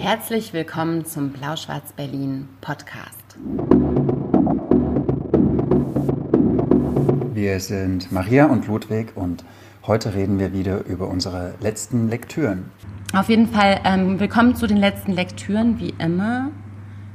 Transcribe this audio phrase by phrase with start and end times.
[0.00, 3.36] Herzlich willkommen zum Blau-Schwarz-Berlin Podcast.
[7.34, 9.44] Wir sind Maria und Ludwig und
[9.86, 12.70] heute reden wir wieder über unsere letzten Lektüren.
[13.12, 16.50] Auf jeden Fall ähm, willkommen zu den letzten Lektüren, wie immer.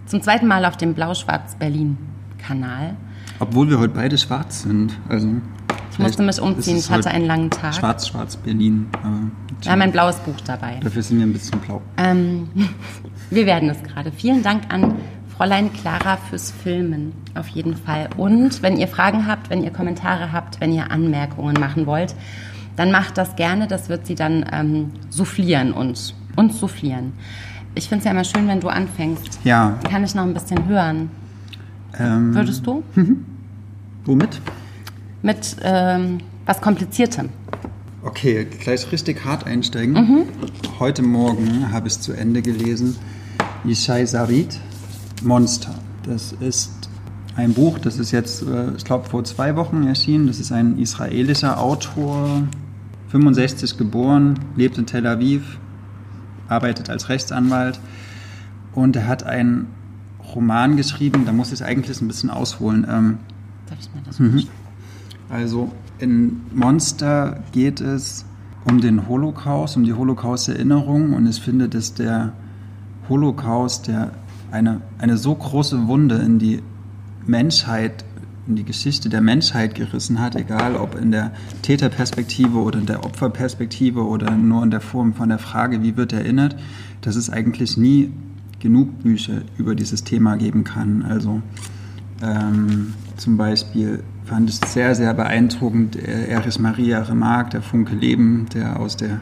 [0.06, 2.98] Zum zweiten Mal auf dem Blau-Schwarz-Berlin-Kanal.
[3.40, 4.96] Obwohl wir heute beide schwarz sind.
[5.10, 5.28] Also
[5.96, 7.74] ich musste mich umziehen, ich hatte einen langen Tag.
[7.74, 8.88] Schwarz, schwarz, Berlin.
[9.62, 10.78] Wir haben ein blaues Buch dabei.
[10.84, 11.82] Dafür sind wir ein bisschen blau.
[11.96, 12.50] Ähm,
[13.30, 14.12] wir werden es gerade.
[14.12, 14.96] Vielen Dank an
[15.38, 18.10] Fräulein Clara fürs Filmen, auf jeden Fall.
[18.18, 22.14] Und wenn ihr Fragen habt, wenn ihr Kommentare habt, wenn ihr Anmerkungen machen wollt,
[22.76, 23.68] dann macht das gerne.
[23.68, 27.14] Das wird sie dann ähm, soufflieren und uns soufflieren.
[27.74, 29.40] Ich finde es ja immer schön, wenn du anfängst.
[29.46, 29.80] Ja.
[29.90, 31.10] Kann ich noch ein bisschen hören?
[31.98, 32.84] Ähm, Würdest du?
[34.06, 34.42] Womit?
[35.26, 37.30] Mit ähm, was Kompliziertem.
[38.04, 39.94] Okay, gleich richtig hart einsteigen.
[39.94, 40.26] Mhm.
[40.80, 42.96] Heute Morgen habe ich zu Ende gelesen
[43.66, 44.60] Yishai Sarit,
[45.24, 45.74] Monster.
[46.04, 46.72] Das ist
[47.36, 50.28] ein Buch, das ist jetzt, äh, ich glaube, vor zwei Wochen erschienen.
[50.28, 52.44] Das ist ein israelischer Autor,
[53.08, 55.58] 65 geboren, lebt in Tel Aviv,
[56.48, 57.80] arbeitet als Rechtsanwalt
[58.74, 59.74] und er hat einen
[60.36, 62.86] Roman geschrieben, da muss ich eigentlich ein bisschen ausholen.
[62.88, 63.18] Ähm,
[63.68, 64.48] Darf ich mir das mhm.
[65.30, 68.26] Also in Monster geht es
[68.66, 72.34] um den Holocaust, um die Holocaust-Erinnerung und ich finde, dass der
[73.10, 74.12] Holocaust, der
[74.52, 76.62] eine, eine so große Wunde in die
[77.26, 78.06] Menschheit,
[78.48, 83.04] in die Geschichte der Menschheit gerissen hat, egal ob in der Täterperspektive oder in der
[83.04, 86.56] Opferperspektive oder nur in der Form von der Frage, wie wird erinnert,
[87.02, 88.12] dass es eigentlich nie
[88.60, 91.04] genug Bücher über dieses Thema geben kann.
[91.04, 91.42] Also
[92.22, 95.96] ähm, zum Beispiel fand ich sehr, sehr beeindruckend.
[95.96, 99.22] Eris Maria Remarque, der Funke Leben, der aus der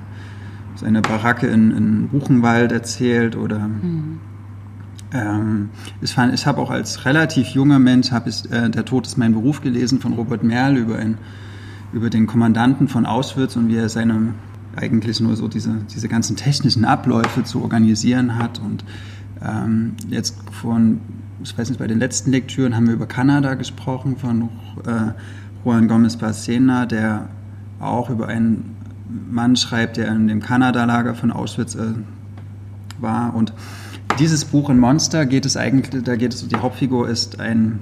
[0.76, 4.20] seiner Baracke in, in Buchenwald erzählt oder mhm.
[5.14, 5.70] ähm,
[6.02, 9.34] ich, ich habe auch als relativ junger Mensch habe ich äh, Der Tod ist mein
[9.34, 11.18] Beruf gelesen von Robert Merl über, ein,
[11.94, 14.34] über den Kommandanten von Auschwitz und wie er seine
[14.76, 18.84] eigentlich nur so diese, diese ganzen technischen Abläufe zu organisieren hat und
[19.44, 21.00] ähm, jetzt von
[21.42, 24.50] ich weiß nicht, bei den letzten Lektüren haben wir über Kanada gesprochen von
[24.86, 25.12] äh,
[25.66, 27.30] Juan Gomez Barcena, der
[27.80, 28.76] auch über einen
[29.30, 31.94] Mann schreibt, der in dem Kanada-Lager von Auschwitz äh,
[33.00, 33.36] war.
[33.36, 33.54] Und
[34.20, 37.80] dieses Buch in Monster geht es eigentlich, da geht es, die Hauptfigur ist ein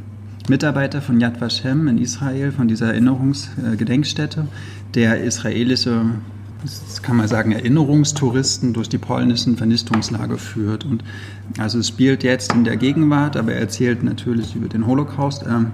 [0.50, 6.06] Mitarbeiter von Yad Vashem in Israel, von dieser Erinnerungsgedenkstätte, äh, der israelische
[6.64, 10.86] das kann man sagen, Erinnerungstouristen durch die polnischen Vernichtungslager führt.
[10.86, 11.04] Und
[11.58, 15.72] also es spielt jetzt in der Gegenwart, aber er erzählt natürlich über den Holocaust ähm,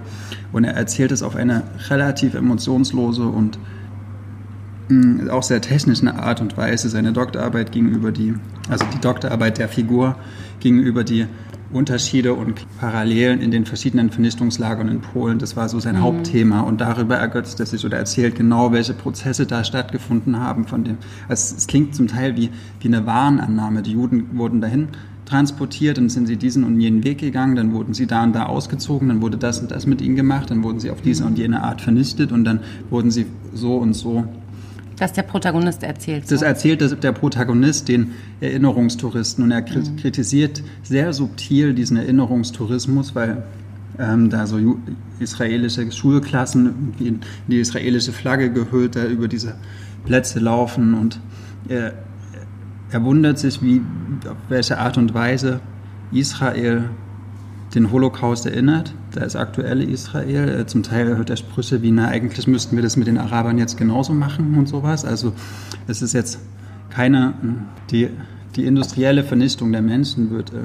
[0.52, 3.58] und er erzählt es auf eine relativ emotionslose und
[4.88, 6.88] mh, mm, auch sehr technische Art und Weise.
[6.88, 8.34] Seine Doktorarbeit gegenüber die,
[8.68, 10.16] also die Doktorarbeit der Figur
[10.60, 11.26] gegenüber die
[11.70, 15.38] Unterschiede und Parallelen in den verschiedenen Vernichtungslagern in Polen.
[15.38, 16.02] Das war so sein mhm.
[16.02, 20.66] Hauptthema und darüber ergötzt er sich oder erzählt genau, welche Prozesse da stattgefunden haben.
[20.66, 20.96] Von dem,
[21.28, 23.82] also es klingt zum Teil wie, wie eine Warnannahme.
[23.82, 24.88] Die Juden wurden dahin
[25.26, 28.46] transportiert, dann sind sie diesen und jenen Weg gegangen, dann wurden sie da und da
[28.46, 31.36] ausgezogen, dann wurde das und das mit ihnen gemacht, dann wurden sie auf diese und
[31.36, 34.24] jene Art vernichtet und dann wurden sie so und so
[34.98, 36.28] dass der Protagonist erzählt.
[36.28, 36.34] So.
[36.34, 39.96] Das erzählt der Protagonist den Erinnerungstouristen und er mhm.
[39.96, 43.44] kritisiert sehr subtil diesen Erinnerungstourismus, weil
[43.98, 44.78] ähm, da so
[45.18, 49.54] israelische Schulklassen in die israelische Flagge gehüllt da über diese
[50.04, 51.20] Plätze laufen und
[51.68, 51.94] er,
[52.90, 53.82] er wundert sich, wie,
[54.28, 55.60] auf welche Art und Weise
[56.12, 56.90] Israel
[57.74, 60.60] den Holocaust erinnert, das aktuelle Israel.
[60.60, 63.58] Äh, zum Teil hört er Sprüche wie, na, eigentlich müssten wir das mit den Arabern
[63.58, 65.04] jetzt genauso machen und sowas.
[65.04, 65.32] Also
[65.86, 66.40] es ist jetzt
[66.90, 67.34] keine,
[67.90, 68.08] die,
[68.56, 70.58] die industrielle Vernichtung der Menschen wird äh,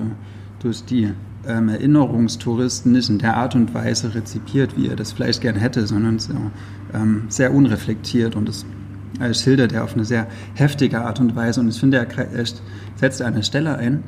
[0.59, 1.11] durch die
[1.45, 5.85] ähm, Erinnerungstouristen nicht in der Art und Weise rezipiert, wie er das vielleicht gern hätte,
[5.87, 6.33] sondern so,
[6.93, 8.65] ähm, sehr unreflektiert und das
[9.19, 11.59] äh, schildert er auf eine sehr heftige Art und Weise.
[11.59, 12.45] Und ich finde, er, er
[12.95, 14.03] setzt eine Stelle ein,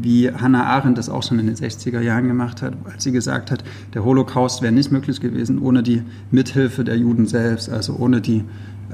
[0.00, 3.50] wie Hannah Arendt das auch schon in den 60er Jahren gemacht hat, als sie gesagt
[3.50, 3.64] hat,
[3.94, 8.44] der Holocaust wäre nicht möglich gewesen ohne die Mithilfe der Juden selbst, also ohne die,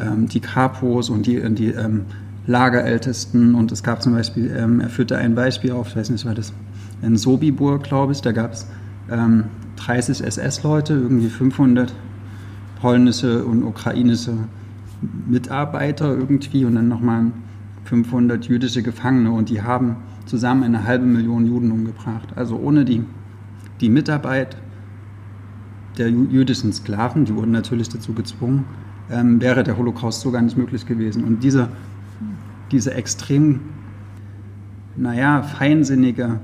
[0.00, 2.02] ähm, die Kapos und die, die ähm,
[2.46, 3.54] Lagerältesten.
[3.54, 6.34] Und es gab zum Beispiel, ähm, er führte ein Beispiel auf, ich weiß nicht, war
[6.34, 6.52] das
[7.02, 8.66] in Sobibor, glaube ich, da gab es
[9.08, 11.94] 30 SS-Leute, irgendwie 500
[12.80, 14.32] polnische und ukrainische
[15.28, 17.26] Mitarbeiter irgendwie und dann nochmal
[17.84, 19.96] 500 jüdische Gefangene und die haben
[20.26, 22.28] zusammen eine halbe Million Juden umgebracht.
[22.36, 23.02] Also ohne die,
[23.80, 24.56] die Mitarbeit
[25.98, 28.64] der jüdischen Sklaven, die wurden natürlich dazu gezwungen,
[29.10, 31.24] ähm, wäre der Holocaust so gar nicht möglich gewesen.
[31.24, 31.68] Und diese,
[32.70, 33.60] diese extrem
[34.96, 36.40] naja, feinsinnige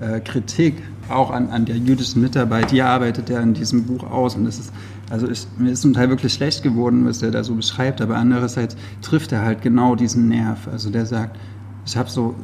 [0.00, 4.36] äh, Kritik auch an, an der jüdischen Mitarbeit, die arbeitet er in diesem Buch aus.
[4.36, 4.72] Und es ist,
[5.10, 8.16] also ich, mir ist zum Teil wirklich schlecht geworden, was er da so beschreibt, aber
[8.16, 10.68] andererseits trifft er halt genau diesen Nerv.
[10.68, 11.36] Also der sagt,
[11.86, 12.34] ich habe so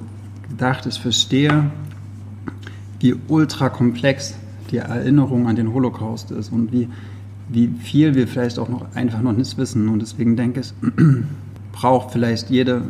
[0.49, 1.71] gedacht, ich verstehe,
[3.01, 4.35] wie ultra komplex
[4.71, 6.89] die Erinnerung an den Holocaust ist und wie,
[7.49, 9.89] wie viel wir vielleicht auch noch einfach noch nicht wissen.
[9.89, 10.73] Und deswegen denke ich,
[11.73, 12.83] braucht vielleicht jede,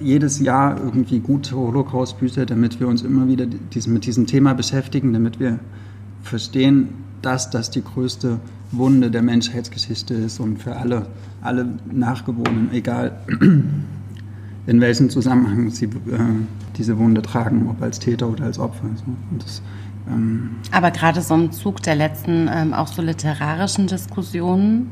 [0.00, 5.12] jedes Jahr irgendwie gute Holocaust-Bücher, damit wir uns immer wieder diesen, mit diesem Thema beschäftigen,
[5.12, 5.58] damit wir
[6.22, 6.88] verstehen,
[7.22, 8.40] dass das die größte
[8.72, 11.06] Wunde der Menschheitsgeschichte ist und für alle,
[11.40, 13.18] alle Nachgeborenen, egal
[14.66, 15.90] in welchem Zusammenhang sie äh,
[16.76, 18.84] diese Wunde tragen, ob als Täter oder als Opfer.
[19.38, 19.62] Das,
[20.08, 24.90] ähm Aber gerade so im Zug der letzten, ähm, auch so literarischen Diskussionen,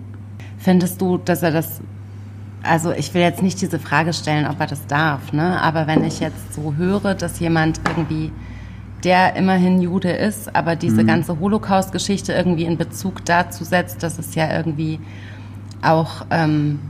[0.59, 1.81] findest du, dass er das
[2.63, 5.61] also ich will jetzt nicht diese Frage stellen, ob er das darf, ne?
[5.63, 8.33] aber wenn ich jetzt so höre, dass jemand irgendwie,
[9.03, 11.07] der immerhin Jude ist, aber diese mhm.
[11.07, 15.01] ganze Holocaust-Geschichte irgendwie in Bezug dazu setzt, dass es ja irgendwie
[15.81, 16.81] auch ähm,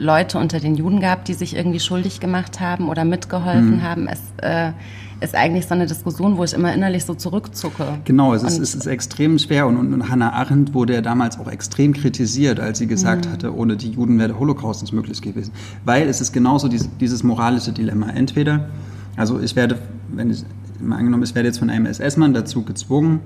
[0.00, 3.82] Leute unter den Juden gab, die sich irgendwie schuldig gemacht haben oder mitgeholfen mhm.
[3.82, 4.08] haben.
[4.08, 4.72] Es, äh,
[5.20, 7.98] ist eigentlich so eine Diskussion, wo ich immer innerlich so zurückzucke.
[8.06, 11.38] Genau, es ist, es ist extrem schwer und, und, und, Hannah Arendt wurde ja damals
[11.38, 13.32] auch extrem kritisiert, als sie gesagt mhm.
[13.32, 15.52] hatte, ohne die Juden wäre der Holocaust nicht möglich gewesen.
[15.84, 18.08] Weil es ist genauso dieses, dieses moralische Dilemma.
[18.08, 18.70] Entweder,
[19.16, 20.42] also ich werde, wenn ich
[20.80, 23.20] mal angenommen, ich werde jetzt von einem SS-Mann dazu gezwungen,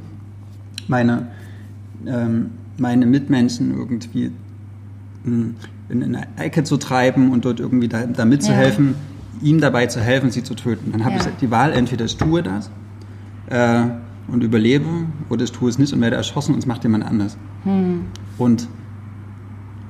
[0.89, 1.29] meine,
[2.07, 4.33] ähm, meine Mitmenschen irgendwie
[5.25, 5.55] hm,
[5.89, 8.89] in eine Ecke zu treiben und dort irgendwie da, da mitzuhelfen.
[8.89, 8.95] Ja
[9.43, 10.93] ihm dabei zu helfen, sie zu töten.
[10.93, 11.21] Dann habe ja.
[11.21, 12.71] ich die Wahl, entweder ich tue das
[13.49, 13.85] äh,
[14.29, 14.87] und überlebe
[15.29, 17.37] oder ich tue es nicht und werde erschossen und es macht jemand anders.
[17.65, 18.07] Hm.
[18.39, 18.69] Und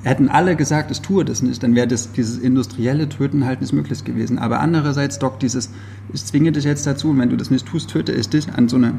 [0.03, 3.73] hätten alle gesagt, ich tue das nicht, dann wäre das, dieses industrielle Töten halt nicht
[3.73, 4.37] möglich gewesen.
[4.37, 5.71] Aber andererseits, Doc, dieses,
[6.13, 8.69] ich zwinge dich jetzt dazu und wenn du das nicht tust, töte ich dich an
[8.69, 8.93] so einer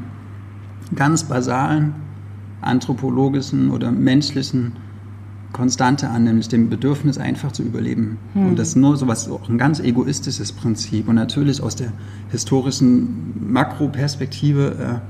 [0.95, 1.95] ganz basalen
[2.61, 4.73] anthropologischen oder menschlichen
[5.53, 8.19] Konstante an, nämlich dem Bedürfnis, einfach zu überleben.
[8.35, 8.49] Hm.
[8.49, 11.09] Und das ist nur so was, auch ein ganz egoistisches Prinzip.
[11.09, 11.93] Und natürlich aus der
[12.31, 15.03] historischen Makroperspektive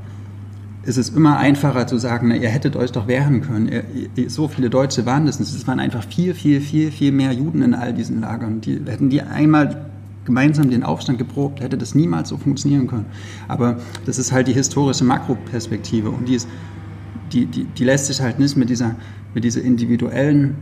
[0.85, 3.69] äh, ist es immer einfacher zu sagen, na, ihr hättet euch doch wehren können.
[3.69, 3.85] Ihr,
[4.15, 5.53] ihr, so viele Deutsche waren das nicht.
[5.53, 8.61] Es waren einfach viel, viel, viel, viel mehr Juden in all diesen Lagern.
[8.61, 9.87] Die, hätten die einmal
[10.25, 13.07] gemeinsam den Aufstand geprobt, hätte das niemals so funktionieren können.
[13.49, 16.49] Aber das ist halt die historische Makroperspektive und die, ist,
[17.33, 18.97] die, die, die lässt sich halt nicht mit dieser
[19.37, 20.55] mit dieser individuellen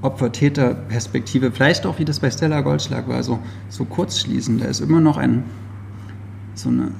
[0.00, 3.38] Opfer-Täter-Perspektive, vielleicht auch wie das bei Stella Goldschlag war, so,
[3.68, 4.58] so kurz schließen.
[4.58, 5.44] Da ist immer noch ein,
[6.54, 6.92] so, eine,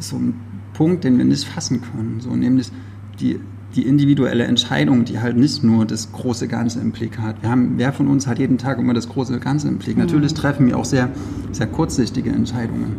[0.00, 0.34] so ein
[0.74, 2.18] Punkt, den wir nicht fassen können.
[2.18, 2.72] So, nämlich
[3.20, 3.38] die,
[3.76, 7.40] die individuelle Entscheidung, die halt nicht nur das große Ganze im Blick hat.
[7.42, 9.96] Wir haben, wer von uns hat jeden Tag immer das große Ganze im Blick?
[9.96, 10.02] Mhm.
[10.02, 11.10] Natürlich treffen wir auch sehr,
[11.52, 12.96] sehr kurzsichtige Entscheidungen.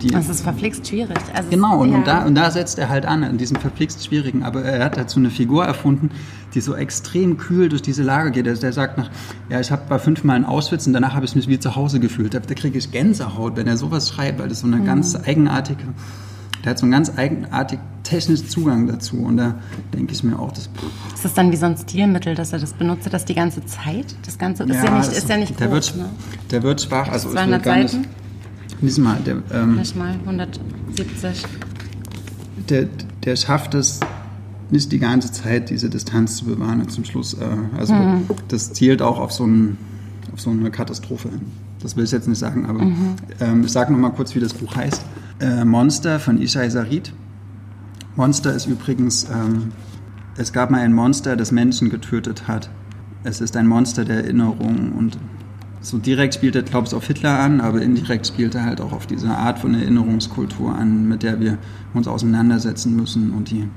[0.00, 1.18] Die, das ist verflixt schwierig.
[1.34, 1.96] Also genau, und, ja.
[1.96, 4.42] und, da, und da setzt er halt an, in diesem verflixt schwierigen.
[4.42, 6.10] Aber er hat dazu eine Figur erfunden,
[6.54, 8.46] die so extrem kühl durch diese Lage geht.
[8.46, 9.10] Der, der sagt nach,
[9.48, 12.00] ja, ich habe war fünfmal in Auschwitz und danach habe ich mich wie zu Hause
[12.00, 12.34] gefühlt.
[12.34, 14.84] Da, kriege ich Gänsehaut, wenn er sowas schreibt, weil das so eine mhm.
[14.84, 15.84] ganz eigenartige,
[16.64, 19.16] der hat so einen ganz eigenartig technischen Zugang dazu.
[19.16, 19.54] Und da
[19.94, 20.70] denke ich mir auch, das.
[21.14, 24.16] Ist das dann wie so ein Stilmittel, dass er das benutzt, das die ganze Zeit?
[24.24, 26.10] Das Ganze ist ja, ja nicht, ist ja nicht der groß, wird, ne?
[26.50, 27.08] Der wird schwach.
[27.08, 27.98] Also 200 Seiten?
[27.98, 28.08] Nicht,
[28.80, 29.42] Diesmal, der.
[29.52, 31.44] Ähm, mal 170.
[32.68, 32.88] Der,
[33.24, 34.00] der schafft es
[34.70, 37.34] nicht die ganze Zeit, diese Distanz zu bewahren und zum Schluss.
[37.34, 37.44] Äh,
[37.76, 38.26] also, mhm.
[38.48, 39.78] das zielt auch auf so, ein,
[40.32, 41.40] auf so eine Katastrophe hin.
[41.80, 43.16] Das will ich jetzt nicht sagen, aber mhm.
[43.40, 45.02] ähm, ich sage nochmal kurz, wie das Buch heißt.
[45.40, 47.12] Äh, Monster von Ishai Sarid.
[48.16, 49.72] Monster ist übrigens, ähm,
[50.36, 52.68] es gab mal ein Monster, das Menschen getötet hat.
[53.24, 55.18] Es ist ein Monster der Erinnerung und
[55.80, 58.92] so direkt spielt er, glaube ich, auf Hitler an, aber indirekt spielt er halt auch
[58.92, 61.58] auf diese Art von Erinnerungskultur an, mit der wir
[61.94, 63.68] uns auseinandersetzen müssen und die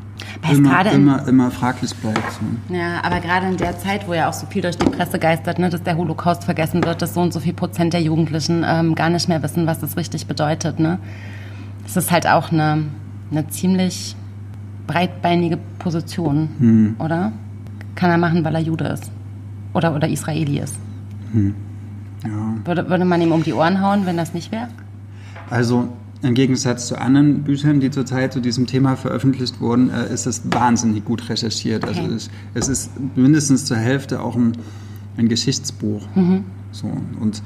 [0.51, 2.31] immer, immer, immer fraglich bleibt.
[2.33, 2.73] So.
[2.73, 5.59] Ja, aber gerade in der Zeit, wo ja auch so viel durch die Presse geistert,
[5.59, 8.95] ne, dass der Holocaust vergessen wird, dass so und so viel Prozent der Jugendlichen ähm,
[8.95, 10.79] gar nicht mehr wissen, was das richtig bedeutet.
[10.79, 10.97] Ne?
[11.83, 12.85] Das ist halt auch eine,
[13.29, 14.15] eine ziemlich
[14.87, 16.95] breitbeinige Position, hm.
[16.99, 17.31] oder?
[17.93, 19.11] Kann er machen, weil er Jude ist.
[19.73, 20.77] Oder, oder Israeli ist.
[21.31, 21.53] Hm.
[22.23, 22.55] Ja.
[22.65, 24.67] Würde, würde man ihm um die Ohren hauen, wenn das nicht wäre?
[25.49, 25.89] Also
[26.21, 30.43] im Gegensatz zu anderen Büchern, die zurzeit zu diesem Thema veröffentlicht wurden, äh, ist es
[30.51, 31.83] wahnsinnig gut recherchiert.
[31.83, 32.11] Also okay.
[32.11, 34.57] Also es, es, ist mindestens zur Hälfte auch ein,
[35.17, 36.07] ein Geschichtsbuch.
[36.15, 36.45] Mhm.
[36.71, 36.87] So,
[37.19, 37.41] und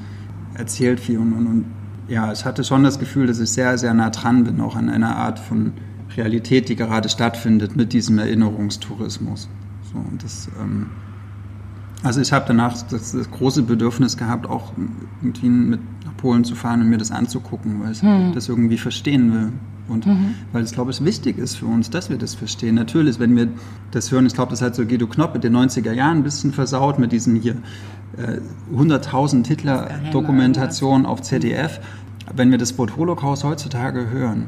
[0.55, 1.20] erzählt viel.
[1.20, 1.65] Und, und, und,
[2.08, 4.89] ja, ich hatte schon das Gefühl, dass ich sehr, sehr nah dran bin, auch an
[4.89, 5.74] einer Art von
[6.15, 9.50] Realität, die gerade stattfindet mit diesem Erinnerungstourismus.
[9.91, 10.88] So, und das, ähm,
[12.03, 14.73] Also ich habe danach das, das, große Bedürfnis gehabt, auch
[15.21, 18.31] irgendwie mit nach Polen zu fahren und mir das anzugucken, weil ich hm.
[18.33, 19.51] das irgendwie verstehen will.
[19.87, 20.33] Und mhm.
[20.51, 22.75] weil es, glaube ich, wichtig ist für uns, dass wir das verstehen.
[22.75, 23.49] Natürlich, wenn wir
[23.91, 26.53] das hören, ich glaube, das hat so Guido Knopp in den 90er Jahren ein bisschen
[26.53, 27.57] versaut mit diesem hier
[28.17, 28.39] äh,
[28.75, 31.79] 100.000 Hitler-Dokumentation auf ZDF
[32.36, 34.48] wenn wir das Wort Holocaust heutzutage hören,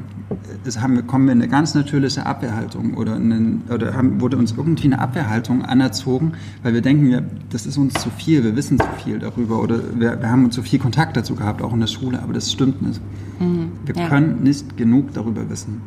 [0.80, 4.86] haben, kommen wir in eine ganz natürliche Abwehrhaltung oder, eine, oder haben, wurde uns irgendwie
[4.86, 8.86] eine Abwehrhaltung anerzogen, weil wir denken, wir, das ist uns zu viel, wir wissen zu
[9.02, 12.22] viel darüber oder wir, wir haben zu viel Kontakt dazu gehabt, auch in der Schule,
[12.22, 13.00] aber das stimmt nicht.
[13.40, 14.08] Mhm, wir ja.
[14.08, 15.80] können nicht genug darüber wissen.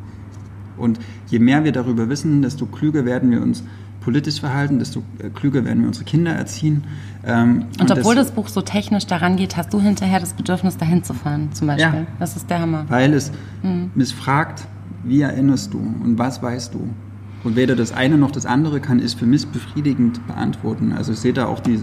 [0.78, 3.64] Und je mehr wir darüber wissen, desto klüger werden wir uns
[4.02, 6.84] politisch verhalten, desto äh, klüger werden wir unsere Kinder erziehen.
[7.24, 10.34] Ähm, und, und, obwohl das, das, Buch so technisch daran geht, hast du hinterher das
[10.34, 12.02] Bedürfnis, dahin zu fahren, zum Beispiel.
[12.02, 12.86] Ja, das ist der Hammer.
[12.90, 13.32] Weil es
[13.64, 13.92] mhm.
[13.96, 14.68] mich fragt,
[15.04, 16.90] wie erinnerst du und was weißt du?
[17.44, 20.94] Und weder das eine noch das andere kann ich für mich befriedigend beantworten.
[20.94, 21.80] Also ich sehe da auch die,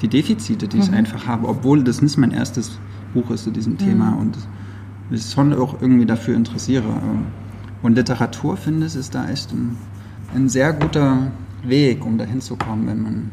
[0.00, 0.82] die Defizite, die mhm.
[0.82, 2.78] ich einfach habe, obwohl das nicht mein erstes
[3.14, 3.78] Buch ist zu diesem mhm.
[3.78, 4.36] Thema und
[5.10, 6.84] ich schon auch irgendwie dafür interessiere.
[7.82, 9.76] Und Literatur, finde ich, ist da echt ein,
[10.34, 11.28] ein sehr guter
[11.62, 13.30] Weg, um dahin zu kommen, wenn man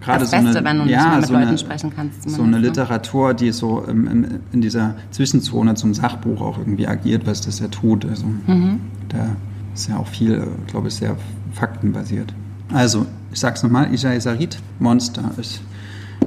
[0.00, 2.58] gerade so Beste, eine, ja, so eine, so eine ne?
[2.58, 7.60] Literatur, die so im, im, in dieser Zwischenzone zum Sachbuch auch irgendwie agiert, was das
[7.60, 8.04] ja tut.
[8.06, 8.80] Also mhm.
[9.08, 9.36] da
[9.74, 11.16] ist ja auch viel, glaube ich, sehr
[11.52, 12.32] faktenbasiert.
[12.72, 15.30] Also, ich sag's nochmal, Isha Sarit, Monster.
[15.38, 15.60] Ich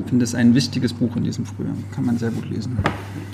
[0.07, 1.75] finde es ein wichtiges Buch in diesem Frühjahr.
[1.93, 2.77] Kann man sehr gut lesen.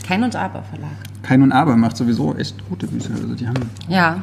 [0.05, 0.91] Kein und Aber Verlag.
[1.23, 3.11] Kein und Aber macht sowieso echt gute Bücher.
[3.13, 4.21] Also die haben ja,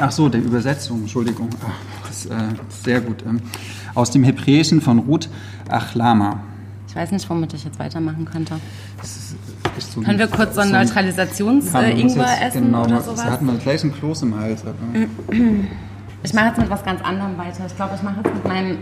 [0.00, 1.48] Ach so, der Übersetzung, Entschuldigung.
[1.64, 2.32] Ach, das äh,
[2.68, 3.24] sehr gut.
[3.26, 3.40] Ähm,
[3.94, 5.28] aus dem Hebräischen von Ruth
[5.68, 6.40] Achlama.
[6.88, 8.54] Ich weiß nicht, womit ich jetzt weitermachen könnte.
[9.78, 13.22] So Können wir kurz so ein Neutralisations-Ingwer äh, essen genau, oder sowas?
[13.24, 14.62] Da hatten wir gleich ein Kloß im Hals.
[16.22, 17.66] Ich mache jetzt mit was ganz anderem weiter.
[17.66, 18.78] Ich glaube, ich mache jetzt mit meinem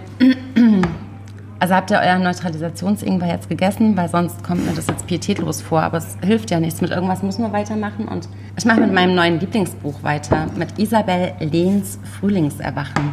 [1.62, 3.96] also habt ihr euren Neutralisations-Ingwer jetzt gegessen?
[3.96, 5.80] Weil sonst kommt mir das jetzt pietätlos vor.
[5.82, 6.80] Aber es hilft ja nichts.
[6.80, 8.08] Mit irgendwas müssen wir weitermachen.
[8.08, 10.46] Und ich mache mit meinem neuen Lieblingsbuch weiter.
[10.56, 13.12] Mit Isabel Lehns Frühlingserwachen.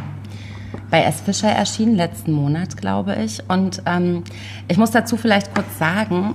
[0.90, 1.20] Bei S.
[1.20, 3.42] Fischer erschienen, letzten Monat, glaube ich.
[3.48, 4.24] Und ähm,
[4.68, 6.34] ich muss dazu vielleicht kurz sagen,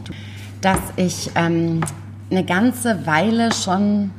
[0.62, 1.82] dass ich ähm,
[2.32, 4.12] eine ganze Weile schon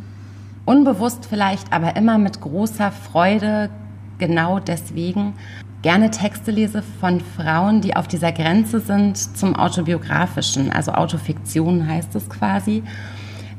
[0.64, 3.70] unbewusst vielleicht, aber immer mit großer Freude
[4.18, 5.34] genau deswegen
[5.82, 12.14] gerne Texte lese von Frauen, die auf dieser Grenze sind zum autobiografischen, also Autofiktion heißt
[12.14, 12.82] es quasi.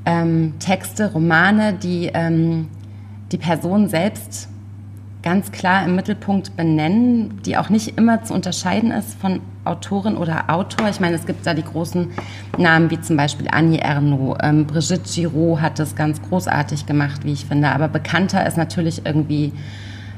[0.08, 2.70] Ähm, Texte, Romane, die ähm,
[3.34, 4.48] die Person selbst
[5.22, 10.50] ganz klar im Mittelpunkt benennen, die auch nicht immer zu unterscheiden ist von Autorin oder
[10.50, 10.88] Autor.
[10.88, 12.12] Ich meine, es gibt da die großen
[12.58, 17.34] Namen wie zum Beispiel Annie Ernaux, ähm, Brigitte Giraud hat das ganz großartig gemacht, wie
[17.34, 17.68] ich finde.
[17.70, 19.52] Aber bekannter ist natürlich irgendwie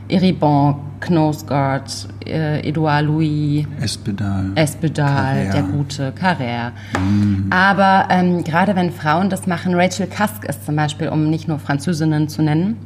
[0.09, 6.71] Eribon, Knosgard, äh, Edouard Louis, Espedal, Espedal der gute, Carrère.
[6.99, 7.51] Mm.
[7.51, 11.59] Aber ähm, gerade wenn Frauen das machen, Rachel Kask ist zum Beispiel, um nicht nur
[11.59, 12.77] Französinnen zu nennen,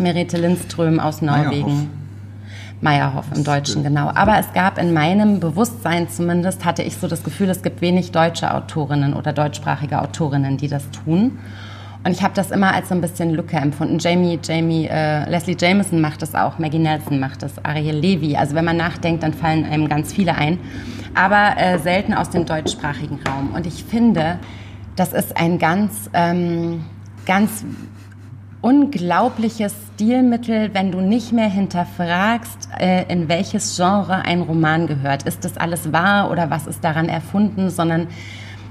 [0.00, 1.90] Merete Lindström aus Norwegen.
[2.80, 4.10] Meyerhoff im Deutschen, genau.
[4.14, 8.10] Aber es gab in meinem Bewusstsein zumindest, hatte ich so das Gefühl, es gibt wenig
[8.10, 11.38] deutsche Autorinnen oder deutschsprachige Autorinnen, die das tun.
[12.02, 13.98] Und ich habe das immer als so ein bisschen Lücke empfunden.
[13.98, 18.36] Jamie, Jamie, äh, Leslie Jameson macht das auch, Maggie Nelson macht das, Ariel Levy.
[18.36, 20.58] Also wenn man nachdenkt, dann fallen einem ganz viele ein.
[21.14, 23.52] Aber äh, selten aus dem deutschsprachigen Raum.
[23.54, 24.38] Und ich finde,
[24.96, 26.84] das ist ein ganz, ähm,
[27.26, 27.64] ganz
[28.62, 35.24] unglaubliches Stilmittel, wenn du nicht mehr hinterfragst, äh, in welches Genre ein Roman gehört.
[35.24, 38.08] Ist das alles wahr oder was ist daran erfunden, sondern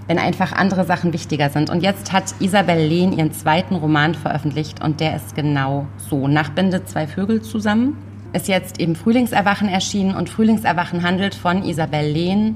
[0.10, 1.70] wenn einfach andere Sachen wichtiger sind.
[1.70, 6.28] Und jetzt hat Isabel Lehn ihren zweiten Roman veröffentlicht und der ist genau so.
[6.28, 7.96] Nach Binde zwei Vögel zusammen
[8.34, 12.56] ist jetzt eben Frühlingserwachen erschienen und Frühlingserwachen handelt von Isabel Lehn,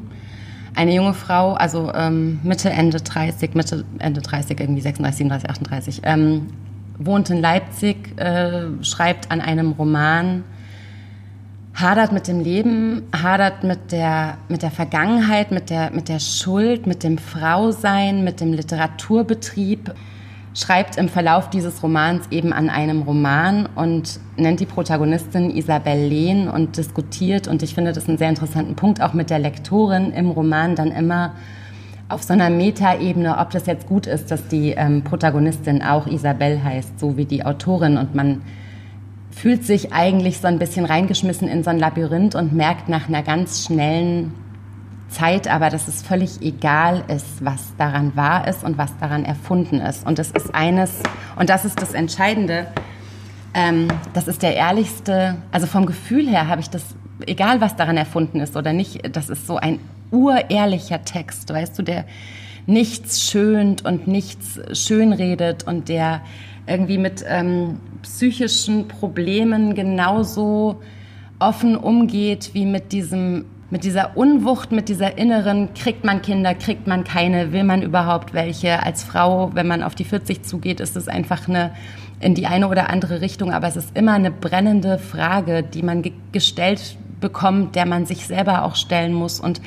[0.74, 6.02] eine junge Frau, also ähm, Mitte, Ende 30, Mitte, Ende 30, irgendwie 36, 37, 38,
[6.06, 6.48] ähm,
[6.98, 10.44] wohnt in Leipzig, äh, schreibt an einem Roman
[11.74, 16.86] hadert mit dem Leben, hadert mit der, mit der Vergangenheit, mit der, mit der Schuld,
[16.86, 19.94] mit dem Frausein, mit dem Literaturbetrieb,
[20.53, 26.48] schreibt im Verlauf dieses Romans eben an einem Roman und nennt die Protagonistin Isabel Lehn
[26.48, 30.30] und diskutiert, und ich finde das einen sehr interessanten Punkt, auch mit der Lektorin im
[30.30, 31.34] Roman dann immer
[32.08, 36.63] auf so einer Metaebene, ob das jetzt gut ist, dass die ähm, Protagonistin auch Isabel
[36.63, 38.44] heißt, so wie die Autorin und man
[39.36, 43.24] fühlt sich eigentlich so ein bisschen reingeschmissen in so ein Labyrinth und merkt nach einer
[43.24, 44.34] ganz schnellen
[45.10, 49.80] Zeit aber, dass es völlig egal ist, was daran wahr ist und was daran erfunden
[49.80, 50.06] ist.
[50.08, 51.04] Und das ist eines,
[51.38, 52.68] und das ist das Entscheidende,
[53.54, 56.84] ähm, das ist der ehrlichste, also vom Gefühl her habe ich das
[57.28, 59.80] egal was daran erfunden ist oder nicht, das ist so ein
[60.12, 62.06] urehrlicher Text, weißt du, der
[62.66, 66.22] nichts schönt und nichts schönredet und der
[66.67, 70.82] irgendwie mit ähm, psychischen Problemen genauso
[71.39, 76.86] offen umgeht wie mit diesem mit dieser Unwucht, mit dieser inneren, kriegt man Kinder, kriegt
[76.86, 78.84] man keine, will man überhaupt welche?
[78.84, 81.72] Als Frau, wenn man auf die 40 zugeht, ist es einfach eine
[82.24, 86.03] in die eine oder andere Richtung, aber es ist immer eine brennende Frage, die man
[86.32, 89.39] gestellt bekommt, der man sich selber auch stellen muss.
[89.39, 89.62] Und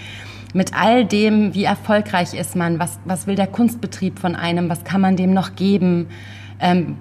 [0.55, 4.85] mit all dem, wie erfolgreich ist man, was, was will der Kunstbetrieb von einem, was
[4.85, 6.09] kann man dem noch geben,
[6.59, 6.97] ähm,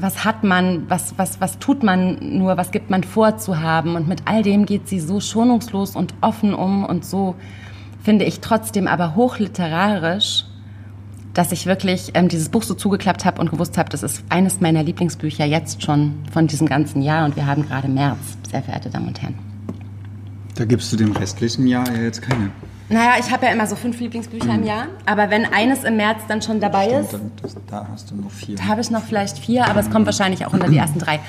[0.00, 3.94] was hat man, was, was, was tut man nur, was gibt man vor zu haben.
[3.94, 7.34] Und mit all dem geht sie so schonungslos und offen um und so,
[8.02, 10.44] finde ich, trotzdem aber hochliterarisch,
[11.34, 14.60] dass ich wirklich ähm, dieses Buch so zugeklappt habe und gewusst habe, das ist eines
[14.60, 18.88] meiner Lieblingsbücher jetzt schon von diesem ganzen Jahr und wir haben gerade März, sehr verehrte
[18.88, 19.34] Damen und Herren.
[20.54, 22.50] Da gibst du dem restlichen Jahr ja jetzt keine.
[22.88, 24.60] Naja, ich habe ja immer so fünf Lieblingsbücher mhm.
[24.60, 24.86] im Jahr.
[25.06, 27.12] Aber wenn eines im März dann schon dabei Stimmt, ist.
[27.12, 28.56] Dann, das, da hast du noch vier.
[28.56, 31.20] Da habe ich noch vielleicht vier, aber es kommt wahrscheinlich auch unter die ersten drei.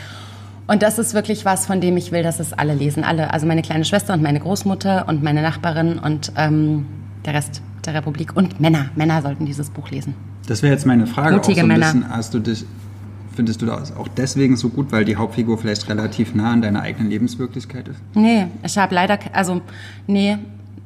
[0.67, 3.03] Und das ist wirklich was, von dem ich will, dass es alle lesen.
[3.03, 3.33] Alle.
[3.33, 6.85] Also meine kleine Schwester und meine Großmutter und meine Nachbarin und ähm,
[7.25, 8.35] der Rest der Republik.
[8.35, 8.89] Und Männer.
[8.95, 10.13] Männer sollten dieses Buch lesen.
[10.47, 11.35] Das wäre jetzt meine Frage.
[11.35, 11.85] Mutige auch so Männer.
[11.93, 12.65] Bisschen, hast du dich,
[13.33, 16.81] findest du das auch deswegen so gut, weil die Hauptfigur vielleicht relativ nah an deiner
[16.81, 17.99] eigenen Lebenswirklichkeit ist?
[18.13, 19.61] Nee, ich habe leider, also
[20.05, 20.37] nee,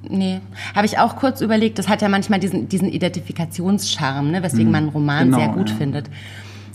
[0.08, 0.42] Nee,
[0.76, 1.78] habe ich auch kurz überlegt.
[1.78, 5.48] Das hat ja manchmal diesen, diesen Identifikationscharme, ne, weswegen hm, man einen Roman genau, sehr
[5.50, 5.76] gut ja.
[5.76, 6.10] findet.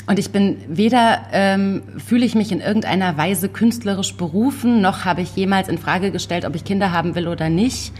[0.06, 5.22] Und ich bin weder ähm, fühle ich mich in irgendeiner Weise künstlerisch berufen, noch habe
[5.22, 7.92] ich jemals in Frage gestellt, ob ich Kinder haben will oder nicht,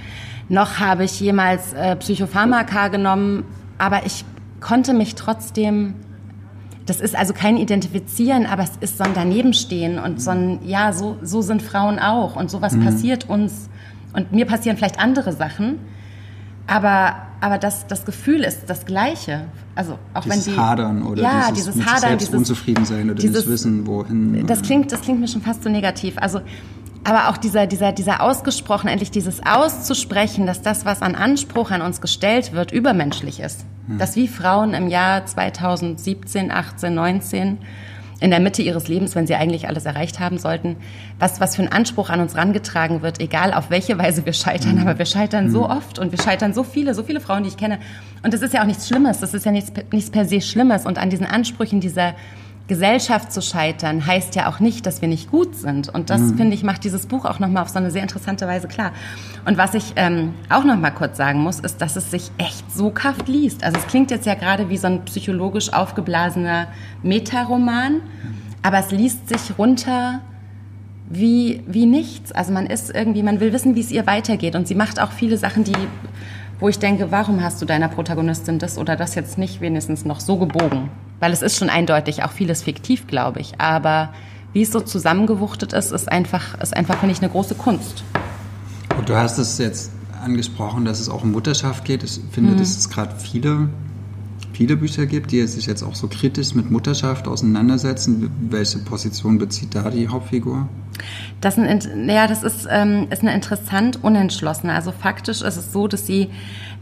[0.49, 3.45] noch habe ich jemals äh, Psychopharmaka genommen.
[3.79, 4.25] Aber ich
[4.61, 5.95] konnte mich trotzdem
[6.87, 10.93] das ist also kein Identifizieren, aber es ist so ein Danebenstehen und so ein, ja,
[10.93, 12.85] so, so sind Frauen auch und sowas mhm.
[12.85, 13.69] passiert uns
[14.17, 15.79] und mir passieren vielleicht andere Sachen,
[16.67, 19.45] aber, aber das, das Gefühl ist das Gleiche.
[19.77, 23.47] Also auch dieses wenn die Hadern oder ja, dieses, dieses Hadern, dieses Unzufriedensein oder dieses
[23.47, 24.47] Wissen, wohin.
[24.47, 26.15] Das klingt, das klingt mir schon fast so negativ.
[26.19, 26.41] Also
[27.05, 31.81] aber auch dieser, dieser, dieser ausgesprochen, endlich dieses auszusprechen, dass das, was an Anspruch an
[31.81, 33.65] uns gestellt wird, übermenschlich ist.
[33.87, 33.99] Hm.
[33.99, 37.59] Dass wie Frauen im Jahr 2017, 18, 19
[38.21, 40.77] in der Mitte ihres Lebens, wenn sie eigentlich alles erreicht haben sollten,
[41.19, 44.77] was, was für ein Anspruch an uns rangetragen wird, egal auf welche Weise wir scheitern,
[44.77, 44.83] mhm.
[44.83, 45.51] aber wir scheitern mhm.
[45.51, 47.79] so oft und wir scheitern so viele, so viele Frauen, die ich kenne.
[48.23, 50.87] Und das ist ja auch nichts Schlimmes, das ist ja nichts, nichts per se Schlimmes.
[50.87, 52.15] Und an diesen Ansprüchen dieser
[52.69, 55.89] Gesellschaft zu scheitern, heißt ja auch nicht, dass wir nicht gut sind.
[55.89, 56.37] Und das, mhm.
[56.37, 58.93] finde ich, macht dieses Buch auch nochmal auf so eine sehr interessante Weise klar.
[59.45, 62.91] Und was ich ähm, auch nochmal kurz sagen muss, ist, dass es sich echt so
[62.91, 63.63] kraft liest.
[63.63, 66.67] Also es klingt jetzt ja gerade wie so ein psychologisch aufgeblasener
[67.03, 68.01] Metaroman,
[68.63, 70.21] aber es liest sich runter
[71.09, 72.33] wie, wie nichts.
[72.33, 74.57] Also man ist irgendwie, man will wissen, wie es ihr weitergeht.
[74.57, 75.77] Und sie macht auch viele Sachen, die
[76.59, 80.21] wo ich denke, warum hast du deiner Protagonistin das oder das jetzt nicht wenigstens noch
[80.21, 80.91] so gebogen?
[81.21, 83.61] Weil es ist schon eindeutig auch vieles fiktiv, glaube ich.
[83.61, 84.11] Aber
[84.53, 88.05] wie es so zusammengewuchtet ist, ist einfach, ist einfach finde ich, eine große Kunst.
[88.97, 89.91] Und du hast es jetzt
[90.25, 92.03] angesprochen, dass es auch um Mutterschaft geht.
[92.03, 92.59] Ich finde, mhm.
[92.59, 93.69] dass es gerade viele
[94.57, 98.31] viele Bücher gibt, die sich jetzt auch so kritisch mit Mutterschaft auseinandersetzen.
[98.49, 100.67] Welche Position bezieht da die Hauptfigur?
[101.43, 104.73] Das, ein, ja, das ist, ähm, ist eine interessant unentschlossene.
[104.73, 106.31] Also faktisch ist es so, dass sie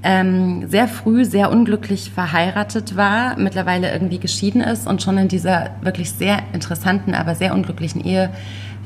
[0.05, 5.71] ähm, sehr früh sehr unglücklich verheiratet war, mittlerweile irgendwie geschieden ist und schon in dieser
[5.83, 8.31] wirklich sehr interessanten, aber sehr unglücklichen Ehe